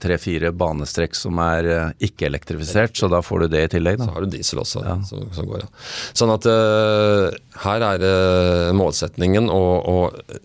tre-fire 0.00 0.50
banestrekk 0.56 1.16
som 1.16 1.38
er 1.44 1.68
eh, 1.68 1.90
ikke-elektrifisert, 2.08 2.96
så 2.96 3.08
da 3.12 3.20
får 3.24 3.44
du 3.44 3.48
det 3.54 3.64
i 3.66 3.70
tillegg, 3.76 4.00
Så 4.00 4.10
har 4.14 4.24
du 4.24 4.32
diesel 4.32 4.62
også 4.62 4.84
Ja. 4.84 4.96
som, 5.04 5.26
som 5.36 5.48
går, 5.48 5.64
ja. 5.64 5.68
Sånn 6.16 6.32
at 6.34 6.48
uh, 6.48 7.28
her 7.66 7.84
er 7.90 8.06
uh, 8.08 8.72
målsetningen 8.76 9.50
å, 9.52 9.62
å 9.84 9.98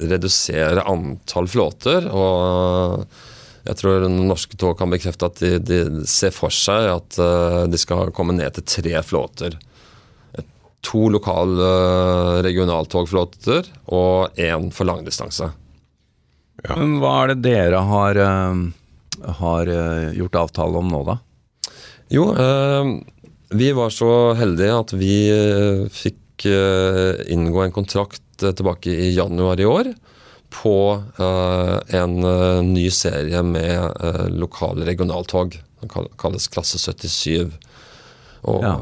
redusere 0.04 0.84
antall 0.92 1.48
flåter. 1.52 2.10
Og 2.12 3.08
jeg 3.66 3.80
tror 3.80 4.06
norske 4.10 4.58
tog 4.60 4.78
kan 4.80 4.92
bekrefte 4.92 5.30
at 5.30 5.42
de, 5.42 5.58
de 5.60 5.80
ser 6.10 6.34
for 6.36 6.54
seg 6.54 6.90
at 6.94 7.20
eh, 7.22 7.64
de 7.72 7.80
skal 7.80 8.14
komme 8.16 8.36
ned 8.38 8.56
til 8.58 8.68
tre 8.68 9.04
flåter. 9.06 9.58
To 10.88 11.10
lokal 11.12 11.58
uh, 11.60 12.38
regionaltogflåter 12.40 13.66
og 13.92 14.38
én 14.40 14.70
for 14.72 14.88
langdistanse. 14.88 15.50
Men 16.64 16.98
hva 17.02 17.12
er 17.24 17.34
det 17.34 17.42
dere 17.44 17.82
har, 17.88 18.20
eh, 18.24 19.34
har 19.42 19.72
eh, 19.72 20.16
gjort 20.16 20.40
avtale 20.46 20.80
om 20.80 20.88
nå, 20.92 21.02
da? 21.08 21.18
Jo, 22.16 22.30
eh, 22.32 22.94
vi 23.60 23.72
var 23.76 23.94
så 23.94 24.34
heldige 24.40 24.80
at 24.84 24.96
vi 24.98 25.14
eh, 25.34 25.86
fikk 25.94 26.48
eh, 26.50 27.22
inngå 27.34 27.64
en 27.64 27.76
kontrakt 27.76 28.44
eh, 28.44 28.56
tilbake 28.56 28.92
i 28.92 29.12
januar 29.16 29.60
i 29.60 29.68
år 29.70 29.94
på 30.50 30.74
eh, 31.20 31.76
en 32.00 32.16
eh, 32.26 32.62
ny 32.66 32.88
serie 32.94 33.42
med 33.46 33.80
eh, 34.04 34.28
lokale 34.34 34.86
regionaltog. 34.88 35.58
Den 35.82 35.92
kalles 36.20 36.48
Klasse 36.52 36.80
77. 36.82 37.52
Og 38.50 38.64
Ja. 38.64 38.74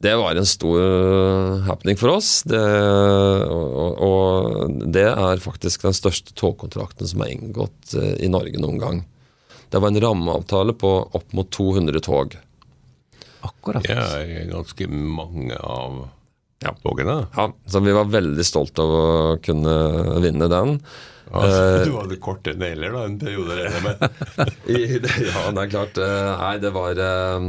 det 0.00 0.14
var 0.16 0.36
en 0.38 0.46
stor 0.48 1.60
happening 1.66 1.98
for 2.00 2.14
oss. 2.16 2.42
Det, 2.48 2.60
og, 2.60 3.98
og- 4.00 4.76
det 4.92 5.06
er 5.10 5.42
faktisk 5.42 5.82
den 5.82 5.96
største 5.96 6.32
togkontrakten 6.34 7.06
som 7.10 7.22
er 7.24 7.34
inngått 7.34 7.94
i 8.20 8.28
Norge 8.28 8.58
noen 8.60 8.78
gang. 8.80 9.02
Det 9.70 9.78
var 9.80 9.88
en 9.92 10.00
rammeavtale 10.02 10.72
på 10.74 10.94
opp 11.14 11.32
mot 11.36 11.50
200 11.54 12.00
tog. 12.02 12.36
Akkurat. 13.46 13.82
Det 13.86 13.96
er 13.96 14.48
ganske 14.50 14.88
mange 14.90 15.56
av 15.62 16.08
Ja. 16.60 16.74
togene. 16.84 17.26
Ja, 17.36 17.46
så 17.66 17.80
vi 17.80 17.92
var 17.96 18.10
veldig 18.12 18.44
stolt 18.44 18.78
av 18.82 18.90
å 18.92 19.04
kunne 19.44 19.72
vinne 20.20 20.48
den. 20.52 20.74
Altså, 21.30 21.84
du 21.86 21.92
hadde 21.94 22.16
korte 22.20 22.52
negler 22.58 22.90
da, 22.92 23.04
en 23.06 23.14
periode, 23.20 23.54
regner 23.54 23.76
jeg 23.78 23.84
med. 23.86 24.00
Ja, 25.30 25.44
det 25.54 25.62
er 25.62 25.70
klart. 25.70 26.00
eh, 26.02 26.30
Nei, 26.40 26.56
det 26.60 26.72
var 26.74 26.98
eh, 27.06 27.46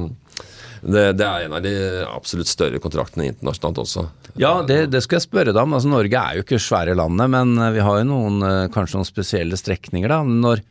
det, 0.81 1.03
det 1.17 1.25
er 1.27 1.45
en 1.47 1.55
av 1.57 1.63
de 1.65 1.73
absolutt 2.05 2.49
større 2.49 2.79
kontraktene 2.81 3.27
internasjonalt 3.31 3.81
også. 3.83 4.05
Ja, 4.39 4.53
det, 4.65 4.83
det 4.93 5.01
skal 5.03 5.17
jeg 5.19 5.25
spørre 5.27 5.51
deg 5.51 5.59
om. 5.65 5.73
Altså, 5.77 5.89
Norge 5.91 6.21
er 6.21 6.37
jo 6.39 6.45
ikke 6.45 6.61
svære 6.61 6.95
landet, 6.97 7.33
men 7.33 7.55
vi 7.75 7.83
har 7.83 7.99
jo 8.03 8.07
noen, 8.13 8.39
kanskje 8.73 8.99
noen 9.01 9.09
spesielle 9.09 9.59
strekninger. 9.59 10.13
da. 10.13 10.21
Når, 10.23 10.61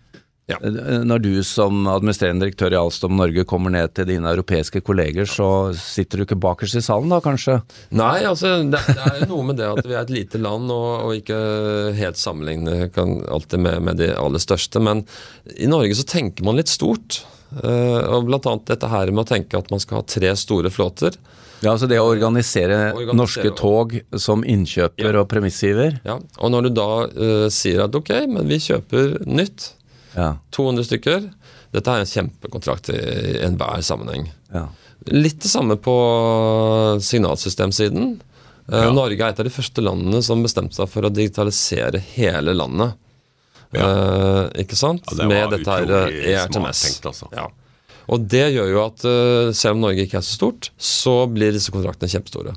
Ja. 0.51 0.59
eh, 0.67 1.01
når 1.07 1.23
du 1.25 1.31
som 1.47 1.85
administrerende 1.91 2.45
direktør 2.47 2.75
i 2.75 2.79
Alstom 2.81 3.17
Norge 3.19 3.45
kommer 3.49 3.71
ned 3.75 3.95
til 3.97 4.09
dine 4.11 4.29
europeiske 4.35 4.83
kolleger, 4.87 5.29
så 5.31 5.49
sitter 5.79 6.19
du 6.21 6.27
ikke 6.27 6.41
bakerst 6.43 6.77
i 6.81 6.85
salen 6.85 7.09
da, 7.15 7.21
kanskje? 7.25 7.61
Nei, 7.95 8.25
altså 8.29 8.57
det, 8.67 8.81
det 8.91 8.99
er 9.07 9.19
jo 9.23 9.31
noe 9.35 9.49
med 9.53 9.61
det 9.63 9.69
at 9.71 9.85
vi 9.87 9.95
er 9.97 10.03
et 10.05 10.15
lite 10.15 10.41
land 10.43 10.71
og, 10.75 10.89
og 11.09 11.17
ikke 11.21 11.41
helt 12.01 12.19
sammenligne 12.21 12.91
kan 12.95 13.21
alltid 13.31 13.63
med, 13.65 13.81
med 13.89 14.01
de 14.03 14.11
aller 14.17 14.43
største. 14.43 14.83
Men 14.83 15.05
i 15.57 15.69
Norge 15.71 15.95
så 15.99 16.07
tenker 16.11 16.45
man 16.47 16.59
litt 16.61 16.71
stort. 16.73 17.23
Eh, 17.51 18.01
og 18.15 18.29
blant 18.29 18.47
annet 18.47 18.69
dette 18.71 18.87
her 18.91 19.11
med 19.11 19.25
å 19.25 19.31
tenke 19.33 19.59
at 19.59 19.71
man 19.73 19.81
skal 19.83 20.01
ha 20.03 20.07
tre 20.07 20.35
store 20.39 20.71
flåter. 20.71 21.17
Ja, 21.61 21.75
altså 21.75 21.85
det 21.91 21.99
å 22.01 22.07
organisere, 22.09 22.77
Organisere 22.95 23.19
norske 23.19 23.51
og- 23.51 23.57
tog 23.59 23.91
som 24.23 24.41
innkjøper 24.49 25.11
Ja. 25.13 25.21
og 25.21 25.27
premissgiver. 25.29 25.99
Ja, 26.09 26.15
og 26.39 26.53
når 26.55 26.63
du 26.63 26.71
da 26.79 26.87
uh, 27.11 27.49
sier 27.53 27.83
at 27.85 27.95
ok, 27.99 28.15
men 28.33 28.49
vi 28.49 28.57
kjøper 28.65 29.19
nytt, 29.29 29.67
Ja, 30.17 30.33
200 30.57 30.85
stykker, 30.89 31.29
dette 31.73 31.93
er 31.95 32.03
en 32.03 32.09
kjempekontrakt 32.11 32.89
i, 32.91 32.99
i 32.99 33.35
enhver 33.47 33.83
sammenheng. 33.87 34.31
ja. 34.55 34.67
Litt 35.09 35.39
det 35.41 35.49
samme 35.49 35.79
på 35.81 35.95
signalsystemsiden. 37.01 38.21
Eh, 38.69 38.83
Ja. 38.85 38.91
Norge 38.93 39.17
er 39.25 39.33
et 39.33 39.41
av 39.41 39.47
de 39.49 39.51
første 39.55 39.81
landene 39.83 40.21
som 40.23 40.43
bestemte 40.45 40.77
seg 40.77 40.91
for 40.93 41.07
å 41.09 41.11
digitalisere 41.11 41.99
hele 42.15 42.53
landet. 42.55 42.93
Ja. 43.73 43.87
Eh, 43.87 44.63
ikke 44.65 44.77
sant? 44.77 45.03
Ja, 45.11 45.17
det 45.23 45.29
Med 45.31 45.51
dette 45.55 45.71
her 45.73 45.87
utrolig 45.89 46.21
eh, 46.27 46.37
ERTMS. 46.43 46.83
tenkt, 46.85 47.07
altså. 47.11 47.31
Ja. 47.33 47.47
Og 48.11 48.29
det 48.29 48.45
gjør 48.55 48.71
jo 48.75 48.85
at 48.85 49.05
eh, 49.09 49.53
selv 49.57 49.79
om 49.79 49.85
Norge 49.87 50.05
ikke 50.05 50.19
er 50.21 50.27
så 50.27 50.37
stort, 50.37 50.71
så 50.77 51.17
blir 51.31 51.55
disse 51.57 51.71
kontraktene 51.73 52.11
kjempestore. 52.11 52.55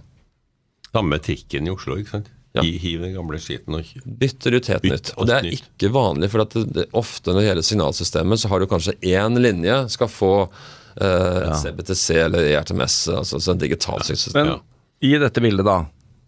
Samme 0.92 1.20
trikken 1.24 1.70
i 1.70 1.74
Oslo, 1.74 1.96
ikke 2.02 2.18
sant? 2.18 2.30
Ja. 2.54 2.62
Hi- 2.62 2.78
Hiv 2.78 3.02
den 3.02 3.16
gamle 3.16 3.40
skiten 3.42 3.74
og 3.80 3.88
Bytter 4.06 4.54
ut 4.60 4.68
helt 4.70 4.84
nytt. 4.86 5.10
Og 5.18 5.26
det 5.26 5.40
er 5.40 5.48
ikke 5.56 5.90
vanlig, 5.96 6.28
for 6.30 6.44
at 6.44 6.54
det, 6.54 6.68
det, 6.76 6.84
ofte 6.94 7.32
når 7.34 7.40
det 7.42 7.48
gjelder 7.48 7.66
signalsystemet, 7.70 8.42
så 8.44 8.52
har 8.52 8.62
du 8.62 8.68
kanskje 8.70 8.94
én 9.10 9.40
linje 9.42 9.78
skal 9.90 10.12
få 10.14 10.30
eh, 10.44 11.40
Ja. 11.50 11.56
CBTC 11.64 12.20
eller 12.28 12.46
ERTMS, 12.54 12.98
altså 13.18 13.40
så 13.42 13.56
en 13.56 13.64
digital 13.64 14.04
system. 14.06 14.38
Men 14.38 14.52
Ja. 14.54 14.60
i 15.02 15.14
dette 15.18 15.42
bildet, 15.42 15.66
da. 15.66 15.80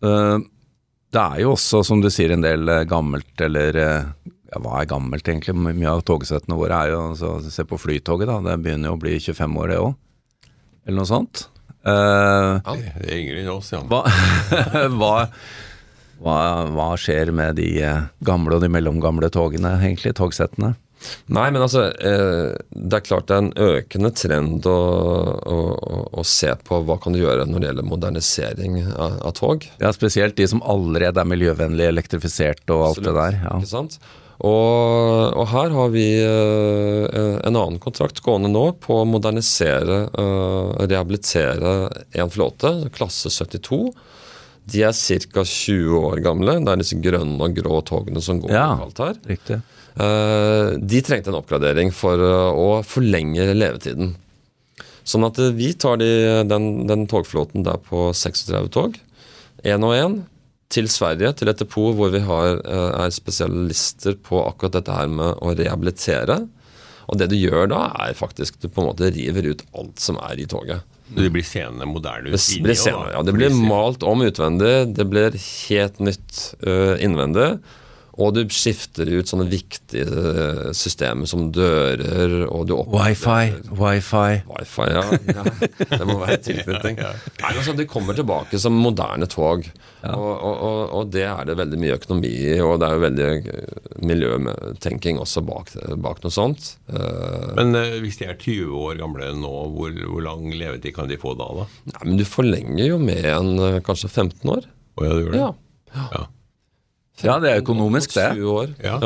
eh, 0.02 0.38
det 1.16 1.22
er 1.22 1.40
jo 1.46 1.52
også, 1.54 1.84
som 1.86 2.02
du 2.02 2.10
sier, 2.10 2.34
en 2.34 2.42
del 2.42 2.68
eh, 2.74 2.84
gammelt, 2.90 3.30
eller 3.46 3.78
eh, 3.78 4.10
ja, 4.50 4.60
hva 4.66 4.82
er 4.82 4.90
gammelt 4.90 5.30
egentlig? 5.30 5.54
Mye 5.56 5.94
av 5.94 6.02
togsettene 6.10 6.58
våre 6.58 6.82
er 6.88 6.90
jo 6.96 7.04
altså, 7.12 7.36
Se 7.54 7.64
på 7.70 7.78
Flytoget, 7.80 8.26
da. 8.28 8.40
Det 8.50 8.58
begynner 8.66 8.90
jo 8.90 8.98
å 8.98 9.00
bli 9.06 9.14
25 9.22 9.62
år, 9.62 9.68
det 9.76 9.78
òg. 9.84 9.94
Eller 10.88 10.98
noe 11.04 11.06
sånt. 11.10 11.46
Ja, 11.86 12.60
Det 12.66 13.12
er 13.14 13.20
yngre 13.22 13.42
enn 13.44 13.50
oss, 13.54 13.70
ja. 13.74 13.84
hva, 13.86 14.02
hva, 14.98 15.28
hva, 16.24 16.66
hva 16.72 16.94
skjer 17.00 17.32
med 17.36 17.60
de 17.60 17.70
eh, 17.84 18.08
gamle 18.26 18.58
og 18.58 18.64
de 18.64 18.72
mellomgamle 18.72 19.30
togene, 19.34 19.76
egentlig? 19.82 20.16
Togsettene? 20.18 20.76
Nei, 21.30 21.50
men 21.52 21.62
altså 21.62 21.84
eh, 21.92 22.56
Det 22.72 22.98
er 22.98 23.06
klart 23.06 23.28
det 23.30 23.36
er 23.36 23.44
en 23.44 23.52
økende 23.76 24.12
trend 24.16 24.68
å, 24.70 24.78
å, 25.38 25.58
å, 26.16 26.26
se 26.26 26.54
på 26.66 26.80
hva 26.88 26.98
kan 27.02 27.16
du 27.16 27.22
gjøre 27.22 27.48
når 27.50 27.62
det 27.62 27.70
gjelder 27.70 27.90
modernisering 27.90 28.78
av, 28.88 29.20
av 29.28 29.34
tog. 29.38 29.68
Ja, 29.82 29.92
spesielt 29.96 30.38
de 30.40 30.48
som 30.50 30.64
allerede 30.66 31.22
er 31.22 31.30
miljøvennlig 31.30 31.90
elektrifisert 31.92 32.64
og 32.74 32.88
alt 32.90 33.04
det 33.06 33.16
der. 33.18 33.42
Ja. 33.44 33.58
Ikke 33.60 33.74
sant? 33.74 34.00
Og, 34.36 35.32
og 35.32 35.46
her 35.54 35.72
har 35.72 35.94
vi 35.94 36.08
eh, 36.20 37.38
en 37.46 37.56
annen 37.56 37.80
kontrakt 37.84 38.20
gående 38.26 38.52
nå 38.52 38.66
på 38.84 39.02
å 39.02 39.08
modernisere 39.08 40.02
og 40.20 40.84
rehabilitere 40.90 41.78
en 42.20 42.34
flåte, 42.34 42.74
klasse 42.96 43.32
72. 43.32 43.80
De 44.72 44.82
er 44.88 44.94
ca. 44.98 45.44
20 45.46 45.96
år 46.10 46.22
gamle. 46.26 46.58
Det 46.66 46.72
er 46.74 46.82
disse 46.82 46.98
grønne 47.02 47.38
og 47.46 47.54
grå 47.58 47.82
togene 47.86 48.22
som 48.26 48.40
går 48.42 48.52
Ja. 48.52 48.68
lokalt 48.76 48.98
her. 49.04 49.16
Riktig. 49.30 49.60
Eh, 49.96 50.70
de 50.82 51.02
trengte 51.06 51.30
en 51.32 51.38
oppgradering 51.40 51.92
for 51.94 52.20
eh, 52.20 52.52
å 52.60 52.82
forlenge 52.84 53.46
levetiden. 53.56 54.16
Sånn 55.06 55.24
at 55.28 55.38
eh, 55.40 55.52
vi 55.56 55.70
tar 55.80 55.98
de, 56.02 56.10
den, 56.50 56.88
den 56.90 57.06
togflåten 57.08 57.64
der 57.64 57.78
på 57.86 58.10
36 58.12 58.72
tog, 58.74 58.98
én 59.64 59.86
og 59.86 59.94
én, 59.96 60.18
til 60.74 60.90
Sverige, 60.90 61.30
til 61.38 61.48
et 61.48 61.60
depot 61.62 61.94
hvor 61.96 62.10
vi 62.12 62.20
har, 62.26 62.58
er 62.66 63.14
spesialister 63.14 64.18
på 64.26 64.42
akkurat 64.50 64.74
dette 64.80 64.92
her 64.98 65.08
med 65.08 65.38
å 65.46 65.54
rehabilitere. 65.56 66.40
Og 67.06 67.20
det 67.22 67.30
du 67.32 67.38
gjør 67.38 67.70
da, 67.72 67.86
er 68.06 68.18
faktisk 68.18 68.60
du 68.62 68.68
på 68.70 68.82
en 68.82 68.90
måte 68.90 69.12
river 69.14 69.52
ut 69.52 69.64
alt 69.78 70.02
som 70.02 70.20
er 70.26 70.42
i 70.42 70.48
toget. 70.50 70.86
Det 71.06 71.30
blir 71.30 71.46
senere 71.46 71.86
moderne 71.86 72.32
ut 72.32 72.34
Det 72.34 72.56
inni 72.56 72.66
blir, 72.66 72.78
senere, 72.82 73.12
ja, 73.14 73.22
det 73.22 73.36
blir 73.36 73.54
malt 73.54 74.04
om 74.08 74.24
utvendig, 74.26 74.74
det 74.98 75.06
blir 75.06 75.36
helt 75.38 76.00
nytt 76.02 76.40
uh, 76.66 76.96
innvendig. 76.98 77.52
Og 78.16 78.32
du 78.32 78.42
skifter 78.54 79.10
ut 79.12 79.28
sånne 79.28 79.48
viktige 79.52 80.06
øh, 80.08 80.70
systemer 80.78 81.28
som 81.28 81.50
dører, 81.52 82.46
og 82.48 82.68
du 82.70 82.76
Wifi, 82.94 83.50
wifi. 83.76 84.38
Wifi, 84.48 84.86
ja. 84.94 85.02
ja. 85.36 85.44
Det 85.92 86.06
må 86.08 86.16
være 86.22 86.38
tilknytning. 86.46 87.02
Nei, 87.02 87.50
altså, 87.52 87.76
De 87.76 87.88
kommer 87.90 88.16
tilbake 88.16 88.60
som 88.62 88.78
moderne 88.80 89.28
tog, 89.32 89.68
og, 90.06 90.32
og, 90.32 90.56
og, 90.56 90.80
og 91.00 91.12
det 91.12 91.26
er 91.28 91.48
det 91.50 91.58
veldig 91.60 91.80
mye 91.82 91.98
økonomi 91.98 92.32
i. 92.32 92.54
Og 92.64 92.78
det 92.80 92.88
er 92.88 92.96
jo 92.96 93.04
veldig 93.04 93.28
øh, 93.58 93.90
miljøtenking 94.12 95.20
også 95.24 95.44
bak, 95.48 95.74
bak 96.06 96.22
noe 96.24 96.34
sånt. 96.34 96.72
Eh, 96.92 97.50
Men 97.60 97.76
eh, 97.80 97.98
hvis 98.04 98.22
de 98.22 98.30
er 98.30 98.40
20 98.40 98.72
år 98.80 99.02
gamle 99.02 99.34
nå, 99.42 99.54
hvor, 99.76 99.92
hvor 100.08 100.24
lang 100.24 100.48
levetid 100.56 100.96
kan 100.96 101.12
de 101.12 101.20
få 101.20 101.36
da? 101.40 101.50
da? 101.60 101.68
nei, 101.92 102.02
men 102.06 102.22
du 102.22 102.26
forlenger 102.28 102.86
jo 102.94 103.02
med 103.02 103.28
en 103.34 103.82
kanskje 103.86 104.12
15 104.14 104.56
år. 104.56 104.72
Å 104.96 105.04
ja, 105.10 105.12
du 105.20 105.26
gjør 105.26 105.36
det? 105.36 105.44
Ja. 105.44 106.08
Ja. 106.16 106.24
Ja, 107.24 107.40
det 107.40 107.52
er 107.52 107.64
økonomisk, 107.64 108.16
det. 108.18 108.32
20 108.36 108.52
år. 108.52 108.76
Ja. 108.84 109.00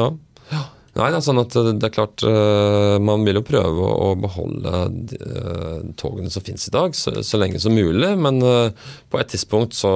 Ja. 0.50 0.66
Nei, 0.98 1.10
det 1.14 1.20
er 1.20 1.24
sånn 1.24 1.40
at 1.40 1.54
det 1.54 1.86
er 1.86 1.94
klart 1.94 2.24
uh, 2.26 2.98
Man 3.04 3.24
vil 3.28 3.38
jo 3.40 3.44
prøve 3.46 3.90
å, 3.94 4.10
beholde 4.20 4.74
uh, 5.22 5.86
togene 6.00 6.32
som 6.34 6.44
finnes 6.44 6.66
i 6.68 6.74
dag, 6.74 6.98
så, 6.98 7.14
så 7.24 7.40
lenge 7.40 7.62
som 7.62 7.76
mulig. 7.76 8.10
Men 8.20 8.42
uh, 8.44 8.90
på 9.12 9.22
et 9.22 9.32
tidspunkt 9.32 9.78
så, 9.78 9.94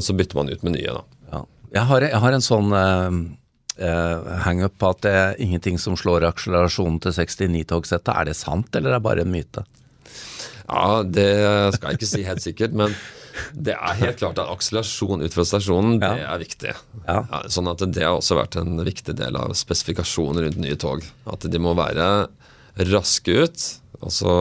så, 0.00 0.16
bytter 0.16 0.40
man 0.40 0.52
ut 0.52 0.64
med 0.66 0.78
nye, 0.78 0.94
da. 0.96 1.04
Ja. 1.34 1.42
Jeg, 1.74 1.84
har, 1.90 2.06
jeg, 2.08 2.22
har, 2.24 2.36
en 2.36 2.46
sånn 2.46 2.74
hangup 4.44 4.74
på 4.76 4.88
at 4.92 5.04
det 5.06 5.12
er 5.16 5.38
ingenting 5.40 5.78
som 5.80 5.94
slår 5.96 6.26
akselerasjonen 6.28 6.98
til 7.00 7.14
69-togsettet. 7.16 8.10
Er 8.12 8.28
det 8.28 8.36
sant, 8.36 8.68
eller 8.76 8.92
er 8.92 8.98
det 8.98 9.06
bare 9.06 9.24
en 9.24 9.32
myte? 9.32 9.64
Ja, 10.70 11.00
det 11.02 11.30
skal 11.76 11.94
jeg 11.94 11.98
ikke 11.98 12.10
si 12.10 12.26
helt 12.26 12.44
sikkert, 12.44 12.76
men 12.76 12.92
det 13.54 13.74
er 13.76 13.98
helt 14.00 14.20
klart 14.20 14.38
at 14.40 14.50
akselerasjon 14.52 15.24
ut 15.24 15.34
fra 15.34 15.44
stasjonen, 15.48 15.98
det 16.02 16.10
er 16.24 16.40
viktig. 16.42 16.74
Ja. 17.06 17.18
Ja, 17.24 17.42
sånn 17.52 17.70
at 17.70 17.84
Det 17.90 18.04
har 18.04 18.18
også 18.18 18.38
vært 18.38 18.58
en 18.60 18.80
viktig 18.86 19.14
del 19.18 19.38
av 19.40 19.54
spesifikasjonen 19.58 20.44
rundt 20.44 20.60
nye 20.62 20.78
tog. 20.80 21.04
At 21.30 21.46
de 21.50 21.62
må 21.62 21.74
være 21.78 22.28
raske 22.90 23.36
ut. 23.44 23.66
Altså 24.00 24.32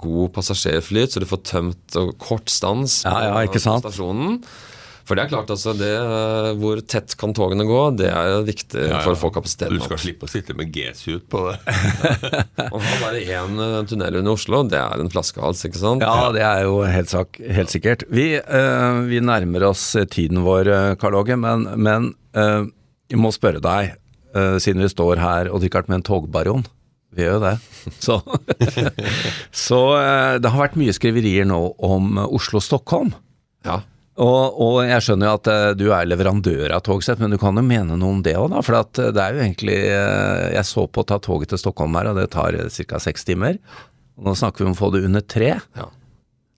god 0.00 0.32
passasjerflyt, 0.36 1.12
så 1.12 1.20
du 1.20 1.28
får 1.28 1.42
tømt 1.48 1.96
og 2.00 2.14
kort 2.22 2.52
stans 2.52 3.02
på 3.04 3.60
stasjonen. 3.60 4.38
For 5.12 5.20
det 5.20 5.26
er 5.26 5.28
klart, 5.28 5.50
altså, 5.52 5.74
det, 5.76 5.90
eh, 5.92 6.46
Hvor 6.56 6.78
tett 6.88 7.12
kan 7.20 7.34
togene 7.36 7.66
gå, 7.68 7.80
det 8.00 8.08
er 8.08 8.46
viktig 8.46 8.80
ja, 8.80 8.94
ja. 8.94 9.00
for 9.04 9.12
å 9.12 9.18
få 9.20 9.28
kapasiteten 9.34 9.76
opp. 9.76 9.84
Du 9.84 9.90
skal 9.90 10.00
slippe 10.00 10.24
å 10.24 10.30
sitte 10.32 10.56
med 10.56 10.70
G-suit 10.72 11.26
på 11.28 11.42
det. 11.50 11.58
Å 12.72 12.80
ha 12.80 12.94
bare 13.02 13.20
én 13.20 13.60
eh, 13.60 13.74
tunnel 13.90 14.16
under 14.22 14.32
Oslo, 14.32 14.62
det 14.72 14.80
er 14.80 15.02
en 15.04 15.12
flaskehals, 15.12 15.66
ikke 15.68 15.82
sant? 15.82 16.00
Ja, 16.00 16.30
det 16.32 16.46
er 16.48 16.64
jo 16.64 16.80
helt, 16.88 17.12
sak, 17.12 17.36
helt 17.44 17.74
sikkert. 17.74 18.06
Vi, 18.08 18.24
uh, 18.40 19.02
vi, 19.10 19.20
nærmer 19.20 19.68
oss 19.68 19.84
tiden 20.14 20.40
vår, 20.46 20.72
Karl 21.02 21.20
Åge, 21.20 21.36
men, 21.44 21.68
men 21.76 22.08
uh, 22.32 22.64
jeg 23.12 23.20
må 23.20 23.34
spørre 23.36 23.60
deg, 23.60 23.98
uh, 24.32 24.56
siden 24.64 24.80
vi 24.80 24.92
står 24.96 25.20
her 25.20 25.52
og 25.52 25.60
drikker 25.60 25.92
med 25.92 26.00
en 26.00 26.08
togbaron. 26.08 26.64
Vi 27.12 27.26
gjør 27.26 27.36
jo 27.36 27.44
det. 27.50 27.54
Så, 28.08 28.22
så 29.68 29.84
det 30.40 30.56
har 30.56 30.62
vært 30.64 30.80
mye 30.80 30.96
skriverier 30.96 31.44
nå 31.52 31.60
om 31.84 32.16
Oslo-Stockholm. 32.30 33.12
Ja. 33.68 33.82
Og, 34.20 34.58
og, 34.60 34.74
jeg 34.84 35.04
skjønner 35.06 35.28
jo 35.28 35.36
at 35.38 35.48
uh, 35.48 35.70
du 35.78 35.86
er 35.94 36.08
leverandør 36.08 36.74
av 36.76 36.82
togsett, 36.84 37.20
men 37.22 37.32
du 37.32 37.38
kan 37.40 37.56
jo 37.56 37.64
mene 37.64 37.96
noe 37.96 38.18
om 38.18 38.20
det 38.24 38.34
òg, 38.36 38.50
da. 38.52 38.60
For 38.64 38.76
uh, 38.76 39.08
det 39.08 39.22
er 39.22 39.32
jo 39.32 39.44
egentlig 39.46 39.78
uh, 39.88 40.50
Jeg 40.52 40.68
så 40.68 40.84
på 40.84 41.04
å 41.04 41.08
ta 41.08 41.16
toget 41.22 41.52
til 41.52 41.62
Stockholm 41.62 41.96
her, 41.96 42.10
og 42.10 42.20
det 42.20 42.28
tar 42.34 42.58
ca. 42.60 43.00
seks 43.00 43.24
timer. 43.28 43.56
Og 44.20 44.28
nå 44.28 44.36
snakker 44.36 44.64
vi 44.64 44.68
om 44.68 44.76
å 44.76 44.80
få 44.82 44.92
det 44.92 45.06
under 45.08 45.24
tre. 45.24 45.54
Ja. 45.78 45.88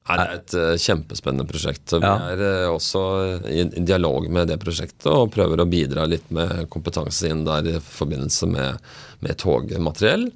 Det 0.04 0.20
er 0.20 0.32
et 0.34 0.54
kjempespennende 0.82 1.46
prosjekt. 1.48 1.94
Vi 1.94 2.04
ja. 2.04 2.16
er 2.34 2.66
også 2.68 3.04
i, 3.48 3.62
i 3.64 3.84
dialog 3.88 4.26
med 4.28 4.50
det 4.50 4.58
prosjektet 4.60 5.06
og 5.08 5.30
prøver 5.32 5.62
å 5.62 5.68
bidra 5.70 6.04
litt 6.10 6.26
med 6.34 6.66
kompetanse 6.74 7.30
inn 7.30 7.46
der 7.46 7.70
i 7.70 7.78
forbindelse 7.80 8.50
med, 8.50 8.82
med 9.24 9.38
togmateriell. 9.40 10.26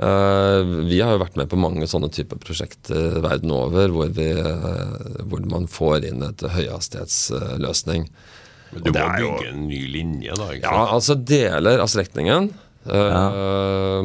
Eh, 0.00 0.60
vi 0.88 1.00
har 1.04 1.12
jo 1.12 1.20
vært 1.20 1.36
med 1.36 1.50
på 1.50 1.58
mange 1.60 1.84
sånne 1.90 2.08
typer 2.14 2.40
prosjekter 2.40 3.18
verden 3.20 3.52
over 3.52 3.92
hvor, 3.92 4.08
vi, 4.16 4.30
eh, 4.32 5.20
hvor 5.28 5.44
man 5.50 5.68
får 5.68 6.06
inn 6.08 6.24
et 6.24 6.44
høyhastighetsløsning. 6.54 8.06
Men 8.70 8.86
du 8.86 8.90
må 8.94 9.04
bygge 9.18 9.50
en 9.50 9.62
ny 9.68 9.80
linje, 9.92 10.36
da? 10.38 10.50
ikke 10.54 10.64
sant? 10.64 10.78
Ja, 10.78 10.84
altså 10.96 11.16
deler 11.18 11.82
av 11.84 11.90
strekningen. 11.92 12.52
Ja. 12.88 13.24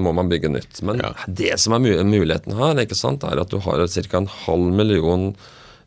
Må 0.04 0.12
man 0.18 0.28
bygge 0.28 0.50
nytt. 0.52 0.82
Men 0.84 1.00
ja. 1.00 1.14
det 1.32 1.54
som 1.64 1.78
er 1.78 2.04
muligheten 2.04 2.58
her, 2.58 2.82
ikke 2.82 2.98
sant, 2.98 3.24
er 3.24 3.40
at 3.40 3.54
du 3.54 3.62
har 3.64 3.86
ca. 3.88 4.18
en 4.20 4.28
halv 4.42 4.74
million 4.76 5.30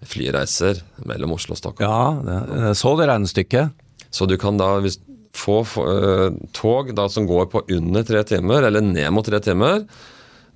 flyreiser 0.09 0.81
mellom 1.11 1.35
Oslo 1.37 1.53
og 1.57 1.61
Stockholm. 1.61 1.91
Ja, 2.25 2.39
det, 2.49 2.73
så 2.81 2.95
det 2.97 3.11
regnestykket. 3.11 3.85
Så 4.15 4.25
du 4.31 4.39
kan 4.41 4.57
da, 4.57 4.79
hvis, 4.81 4.97
få 5.69 5.85
uh, 5.87 6.39
tog 6.57 6.95
da, 6.97 7.09
som 7.13 7.27
går 7.29 7.51
på 7.53 7.65
under 7.77 8.07
tre 8.07 8.23
timer, 8.29 8.69
eller 8.69 8.85
ned 8.85 9.11
mot 9.15 9.27
tre 9.27 9.41
timer, 9.45 9.85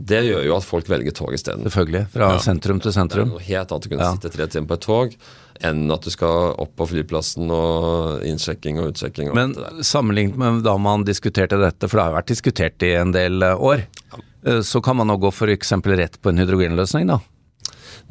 det 0.03 0.23
gjør 0.27 0.43
jo 0.47 0.57
at 0.57 0.67
folk 0.67 0.89
velger 0.91 1.15
tog 1.15 1.35
isteden. 1.37 1.67
Selvfølgelig. 1.69 2.07
Fra 2.15 2.33
ja. 2.35 2.43
sentrum 2.43 2.81
til 2.83 2.95
sentrum. 2.95 3.29
Det 3.29 3.31
er 3.31 3.39
noe 3.39 3.47
helt 3.47 3.75
annet 3.75 3.89
å 3.89 3.93
kunne 3.93 4.09
ja. 4.09 4.13
sitte 4.17 4.33
tre 4.35 4.49
timer 4.51 4.71
på 4.73 4.79
et 4.79 4.87
tog 4.87 5.17
enn 5.63 5.85
at 5.95 6.03
du 6.03 6.11
skal 6.11 6.57
opp 6.59 6.73
på 6.81 6.89
flyplassen 6.91 7.51
og 7.55 8.25
innsjekking 8.27 8.81
og 8.83 8.93
utsjekking. 8.93 9.31
Og 9.31 9.39
Men 9.39 9.55
sammenlignet 9.87 10.39
med 10.41 10.63
da 10.67 10.75
man 10.81 11.07
diskuterte 11.07 11.61
dette, 11.61 11.87
for 11.87 11.99
det 11.99 12.07
har 12.07 12.15
jo 12.15 12.19
vært 12.19 12.33
diskutert 12.33 12.87
i 12.87 12.95
en 12.99 13.15
del 13.15 13.47
eh, 13.47 13.67
år, 13.71 13.85
ja. 14.11 14.23
Eh, 14.43 14.63
så 14.67 14.83
kan 14.83 14.99
man 14.99 15.07
nå 15.07 15.21
gå 15.23 15.31
f.eks. 15.31 15.77
rett 15.87 16.19
på 16.19 16.33
en 16.33 16.43
hydrogenløsning, 16.43 17.07
da? 17.13 17.21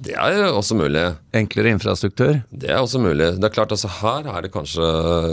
Det 0.01 0.13
er 0.17 0.35
jo 0.37 0.47
også 0.57 0.75
mulig. 0.77 1.03
Enklere 1.37 1.73
infrastruktur? 1.75 2.39
Det 2.49 2.69
er 2.71 2.79
også 2.81 3.01
mulig. 3.01 3.27
Det 3.37 3.47
er 3.47 3.53
klart 3.53 3.73
altså 3.75 3.89
Her 3.99 4.29
er 4.31 4.45
det 4.45 4.51
kanskje 4.53 4.85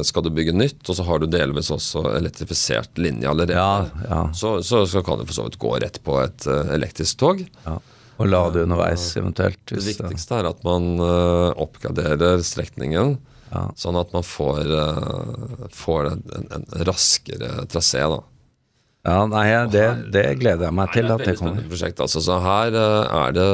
Skal 0.06 0.24
du 0.26 0.30
bygge 0.34 0.54
nytt, 0.56 0.82
og 0.88 0.98
så 0.98 1.06
har 1.08 1.22
du 1.22 1.28
delvis 1.30 1.70
også 1.74 2.04
elektrifisert 2.18 3.00
linje 3.00 3.28
allerede. 3.30 3.56
Ja, 3.58 4.04
ja. 4.08 4.22
Så, 4.36 4.58
så, 4.62 4.84
så, 4.86 5.02
kan 5.06 5.20
du 5.20 5.26
for 5.28 5.38
så 5.38 5.46
vidt 5.48 5.60
gå 5.62 5.74
rett 5.82 6.00
på 6.04 6.18
et 6.22 6.48
uh, 6.50 6.66
elektrisk 6.74 7.20
tog. 7.20 7.44
Ja. 7.64 7.78
Og 8.18 8.26
lade 8.26 8.64
underveis 8.66 9.12
eventuelt. 9.16 9.60
det 9.70 9.84
viktigste 9.84 10.40
er 10.40 10.50
at 10.50 10.64
man 10.66 10.96
uh, 10.98 11.54
oppgraderer 11.54 12.42
strekningen. 12.42 13.18
Sånn 13.80 13.96
at 13.96 14.10
man 14.12 14.24
får, 14.26 14.66
uh, 14.68 15.68
får 15.72 16.10
en, 16.10 16.24
en, 16.36 16.50
en 16.58 16.66
raskere 16.88 17.64
trasé. 17.70 18.02
da. 18.10 18.20
Ja, 19.08 19.20
nei, 19.30 19.46
det, 19.72 19.84
det, 20.12 20.24
gleder 20.42 20.68
jeg 20.68 20.76
meg 20.76 20.92
til. 20.92 21.06
Nei, 21.08 21.16
det 21.16 21.16
er 21.16 21.22
et 21.22 21.28
veldig 21.28 21.40
spennende 21.40 21.70
prosjekt. 21.70 22.02
Altså, 22.04 22.22
så 22.24 22.40
her 22.44 22.76
uh, 22.76 23.22
er 23.22 23.38
det 23.38 23.48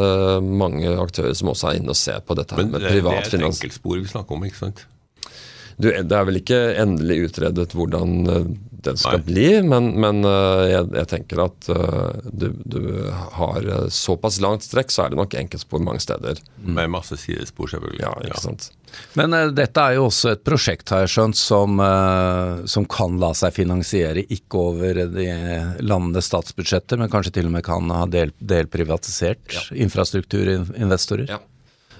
mange 0.64 0.96
aktører 1.04 1.36
som 1.38 1.52
også 1.52 1.70
er 1.70 1.78
inne 1.80 1.94
og 1.94 2.00
ser 2.00 2.24
på 2.26 2.36
dette. 2.38 2.58
Men 2.58 2.74
med 2.74 2.88
privat 2.88 3.28
det 3.28 3.38
er 3.38 3.44
et 3.44 3.48
enkeltspor 3.52 4.00
vi 4.00 4.10
snakker 4.10 4.38
om, 4.38 4.48
ikke 4.48 4.62
sant? 4.64 4.84
Du, 5.76 5.90
det 5.90 6.14
er 6.14 6.28
vel 6.28 6.40
ikke 6.40 6.60
endelig 6.80 7.30
utredet 7.30 7.74
hvordan 7.74 8.22
det 8.28 8.38
den 8.84 8.98
skal 9.00 9.16
Nei. 9.16 9.24
bli, 9.24 9.48
men, 9.64 9.86
men 9.96 10.18
uh, 10.28 10.64
jeg, 10.68 10.90
jeg, 10.92 11.08
tenker 11.08 11.40
at 11.46 11.68
du, 12.28 12.50
du, 12.68 12.80
har 13.38 13.64
såpass 13.88 14.36
langt 14.44 14.66
strekk, 14.66 14.92
så 14.92 15.06
er 15.06 15.14
det 15.14 15.20
nok 15.22 15.36
enkeltspor 15.40 15.80
mange 15.80 16.02
steder. 16.04 16.40
Med 16.60 16.92
masse 16.92 17.16
sidespor, 17.20 17.70
selvfølgelig. 17.72 18.02
Ja, 18.04 18.12
ikke 18.28 18.42
sant. 18.42 18.68
Men 19.18 19.34
uh, 19.34 19.48
dette 19.54 19.80
er 19.80 19.96
jo 19.98 20.08
også 20.08 20.34
et 20.34 20.44
prosjekt, 20.46 20.92
har 20.94 21.04
jeg 21.04 21.14
skjønt, 21.14 21.38
som, 21.38 21.80
uh, 21.80 22.64
som, 22.70 22.86
kan 22.90 23.18
la 23.22 23.32
seg 23.36 23.56
finansiere 23.56 24.26
ikke 24.28 24.60
over 24.68 25.02
de 25.14 25.26
landenes 25.82 26.28
statsbudsjetter, 26.30 27.00
men 27.00 27.12
kanskje 27.12 27.38
til 27.38 27.50
og 27.50 27.56
med 27.56 27.66
kan 27.66 27.90
ha 27.94 28.04
del, 28.10 28.34
delprivatisert 28.38 29.56
ja. 29.56 29.66
infrastrukturinvestorer? 29.86 31.32
Ja. 31.32 31.40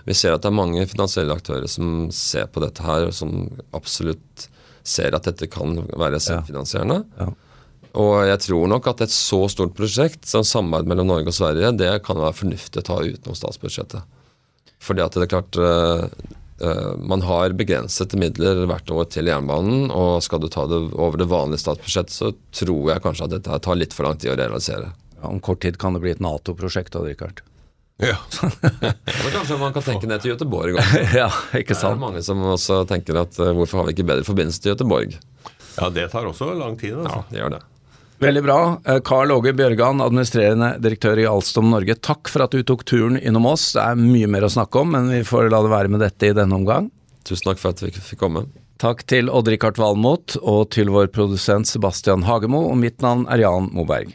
Vi 0.05 0.17
ser 0.17 0.35
at 0.35 0.45
det 0.45 0.51
er 0.51 0.59
mange 0.59 0.85
finansielle 0.91 1.35
aktører 1.37 1.71
som 1.71 2.11
ser 2.15 2.51
på 2.53 2.63
dette 2.65 2.85
her, 2.85 3.09
og 3.09 3.17
som 3.17 3.49
absolutt 3.77 4.49
ser 4.85 5.17
at 5.17 5.27
dette 5.29 5.49
kan 5.49 5.79
være 5.97 6.21
selvfinansierende. 6.21 7.01
Ja. 7.19 7.31
Ja. 7.31 7.41
Og 7.95 8.15
jeg 8.27 8.41
tror 8.43 8.67
nok 8.73 8.89
at 8.91 9.05
et 9.05 9.13
så 9.15 9.45
stort 9.53 9.77
prosjekt 9.79 10.27
som 10.27 10.43
samarbeid 10.45 10.91
mellom 10.91 11.13
Norge 11.13 11.31
og 11.31 11.37
Sverige, 11.37 11.71
det 11.79 11.93
kan 12.05 12.19
være 12.19 12.41
fornuftig 12.41 12.83
å 12.83 12.89
ta 12.89 12.97
utenom 13.05 13.39
statsbudsjettet. 13.39 14.03
Fordi 14.83 15.05
at 15.05 15.15
det 15.15 15.29
er 15.29 15.31
klart 15.31 15.59
uh, 15.63 16.09
Eh, 16.61 16.97
man 16.99 17.23
har 17.23 17.51
begrensede 17.59 18.19
midler 18.19 18.63
hvert 18.71 18.91
år 18.95 19.09
til 19.11 19.27
jernbanen, 19.27 19.89
og 19.91 20.23
skal 20.23 20.43
du 20.43 20.49
ta 20.53 20.69
det 20.71 20.79
over 20.93 21.19
det 21.19 21.27
vanlige 21.31 21.65
statsbudsjettet, 21.65 22.15
så 22.15 22.31
tror 22.55 22.93
jeg 22.93 23.03
kanskje 23.03 23.27
at 23.27 23.35
dette 23.35 23.59
tar 23.67 23.81
litt 23.81 23.97
for 23.97 24.07
lang 24.07 24.21
tid 24.21 24.35
å 24.35 24.39
realisere. 24.39 24.93
Ja, 25.19 25.33
om 25.33 25.43
kort 25.43 25.65
tid 25.65 25.81
kan 25.83 25.97
det 25.97 26.05
bli 26.05 26.15
et 26.15 26.23
Nato-prosjekt, 26.23 26.95
da, 26.95 27.03
Richard. 27.03 27.43
Ja. 28.03 28.17
så 28.31 29.31
kanskje 29.33 29.59
man 29.61 29.75
kan 29.75 29.85
tenke 29.87 30.09
ned 30.11 30.23
til 30.23 30.35
Göteborg 30.35 30.79
også. 30.79 31.03
ja, 31.21 31.29
ikke 31.55 31.77
sant. 31.77 31.95
Det 31.95 32.01
er 32.01 32.07
mange 32.07 32.25
som 32.27 32.43
også 32.55 32.81
tenker 32.91 33.21
at 33.23 33.39
uh, 33.39 33.53
hvorfor 33.55 33.81
har 33.81 33.89
vi 33.89 33.95
ikke 33.95 34.09
bedre 34.09 34.27
forbindelse 34.27 34.65
til 34.65 34.75
Göteborg? 34.75 35.15
Ja, 35.77 35.91
det 35.95 36.09
tar 36.11 36.27
også 36.27 36.51
lang 36.59 36.77
tid. 36.81 36.97
Altså. 36.99 37.23
Ja, 37.23 37.31
det 37.31 37.41
gjør 37.43 37.55
det. 37.57 37.63
Veldig 38.25 38.43
bra. 38.47 38.59
Karl 39.05 39.31
eh, 39.31 39.37
Åge 39.37 39.53
Bjørgan, 39.59 40.01
administrerende 40.01 40.69
direktør 40.83 41.19
i 41.19 41.27
Alstom 41.29 41.67
Norge, 41.73 41.97
takk 41.99 42.31
for 42.31 42.47
at 42.47 42.55
du 42.55 42.63
tok 42.67 42.85
turen 42.89 43.19
innom 43.19 43.49
oss. 43.51 43.73
Det 43.75 43.83
er 43.83 43.99
mye 43.99 44.31
mer 44.31 44.47
å 44.47 44.53
snakke 44.55 44.81
om, 44.81 44.95
men 44.95 45.11
vi 45.11 45.25
får 45.27 45.51
la 45.53 45.61
det 45.67 45.73
være 45.75 45.91
med 45.93 46.05
dette 46.05 46.31
i 46.31 46.37
denne 46.37 46.57
omgang. 46.57 46.89
Tusen 47.27 47.51
takk 47.51 47.61
for 47.61 47.75
at 47.75 47.83
vi 47.83 47.91
fikk 47.95 48.23
komme. 48.23 48.47
Takk 48.81 49.05
til 49.11 49.31
Odd-Rikard 49.33 49.79
Valmot 49.83 50.39
og 50.43 50.71
til 50.75 50.91
vår 50.95 51.11
produsent 51.15 51.69
Sebastian 51.71 52.27
Hagemo, 52.27 52.65
og 52.71 52.79
mitt 52.81 53.03
navn 53.05 53.27
er 53.31 53.45
Jan 53.45 53.71
Moberg. 53.75 54.15